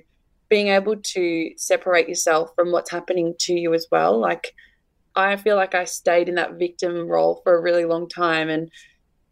[0.48, 4.18] being able to separate yourself from what's happening to you as well.
[4.20, 4.54] Like
[5.14, 8.70] I feel like I stayed in that victim role for a really long time and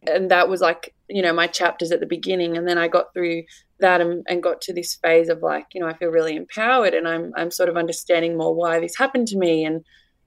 [0.07, 3.15] and that was like, you know, my chapters at the beginning and then I got
[3.15, 3.45] through
[3.81, 6.95] that and, and got to this phase of like, you know, I feel really empowered
[6.95, 9.85] and I'm I'm sort of understanding more why this happened to me and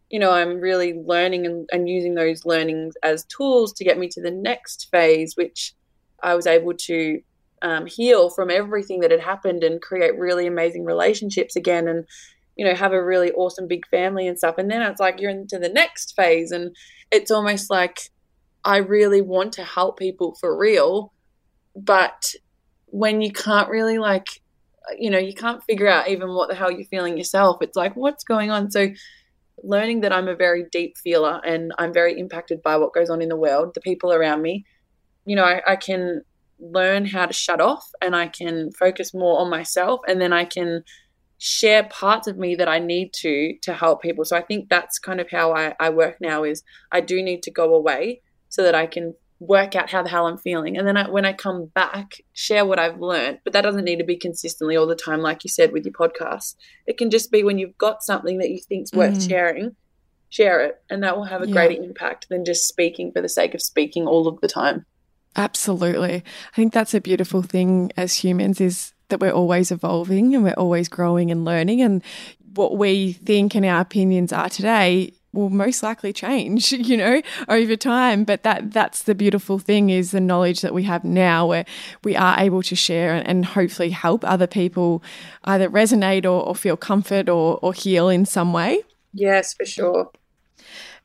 [0.10, 4.08] you know, I'm really learning and, and using those learnings as tools to get me
[4.10, 5.74] to the next phase, which
[6.24, 7.22] I was able to
[7.62, 12.06] um, heal from everything that had happened and create really amazing relationships again and,
[12.56, 14.58] you know, have a really awesome big family and stuff.
[14.58, 16.76] And then it's like you're into the next phase, and
[17.12, 18.10] it's almost like
[18.64, 21.14] I really want to help people for real.
[21.76, 22.34] But
[22.88, 24.28] when you can't really, like,
[24.98, 27.96] you know, you can't figure out even what the hell you're feeling yourself, it's like,
[27.96, 28.72] what's going on?
[28.72, 28.88] So,
[29.64, 33.22] learning that I'm a very deep feeler and I'm very impacted by what goes on
[33.22, 34.66] in the world, the people around me,
[35.26, 36.22] you know, I, I, can
[36.60, 40.46] learn how to shut off and I can focus more on myself and then I
[40.46, 40.84] can
[41.38, 44.26] share parts of me that I need to to help people.
[44.26, 47.44] So I think that's kind of how I, I work now is I do need
[47.44, 50.78] to go away so that I can work out how the hell I'm feeling.
[50.78, 53.40] And then I, when I come back, share what I've learned.
[53.44, 55.94] But that doesn't need to be consistently all the time, like you said with your
[55.94, 56.56] podcast.
[56.86, 59.30] It can just be when you've got something that you think's worth mm.
[59.30, 59.76] sharing,
[60.30, 61.54] share it, and that will have a yeah.
[61.54, 64.86] greater impact than just speaking for the sake of speaking all of the time.
[65.36, 66.24] Absolutely.
[66.52, 70.54] I think that's a beautiful thing as humans is that we're always evolving and we're
[70.54, 72.04] always growing and learning and
[72.56, 77.76] what we think and our opinions are today will most likely change, you know, over
[77.76, 78.24] time.
[78.24, 81.66] But that that's the beautiful thing is the knowledge that we have now where
[82.04, 85.04] we are able to share and, and hopefully help other people
[85.44, 88.84] either resonate or, or feel comfort or, or heal in some way.
[89.14, 90.12] Yes, for sure.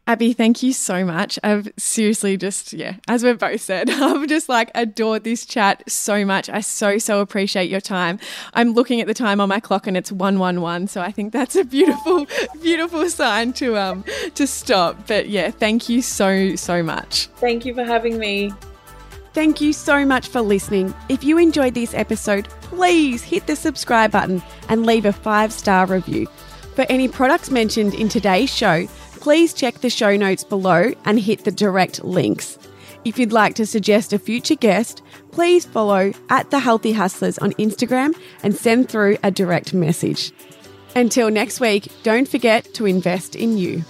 [0.04, 1.38] Abby, thank you so much.
[1.44, 6.24] I've seriously just, yeah, as we've both said, I've just like adored this chat so
[6.24, 6.48] much.
[6.48, 8.18] I so, so appreciate your time.
[8.54, 10.88] I'm looking at the time on my clock and it's 111.
[10.88, 12.26] So I think that's a beautiful,
[12.60, 15.06] beautiful sign to, um, to stop.
[15.06, 17.26] But yeah, thank you so, so much.
[17.36, 18.52] Thank you for having me.
[19.34, 20.92] Thank you so much for listening.
[21.08, 25.86] If you enjoyed this episode, please hit the subscribe button and leave a five star
[25.86, 26.26] review.
[26.74, 28.88] For any products mentioned in today's show,
[29.22, 32.58] please check the show notes below and hit the direct links.
[33.04, 35.00] If you'd like to suggest a future guest,
[35.30, 40.32] please follow at The Healthy Hustlers on Instagram and send through a direct message.
[40.96, 43.84] Until next week, don't forget to invest in you.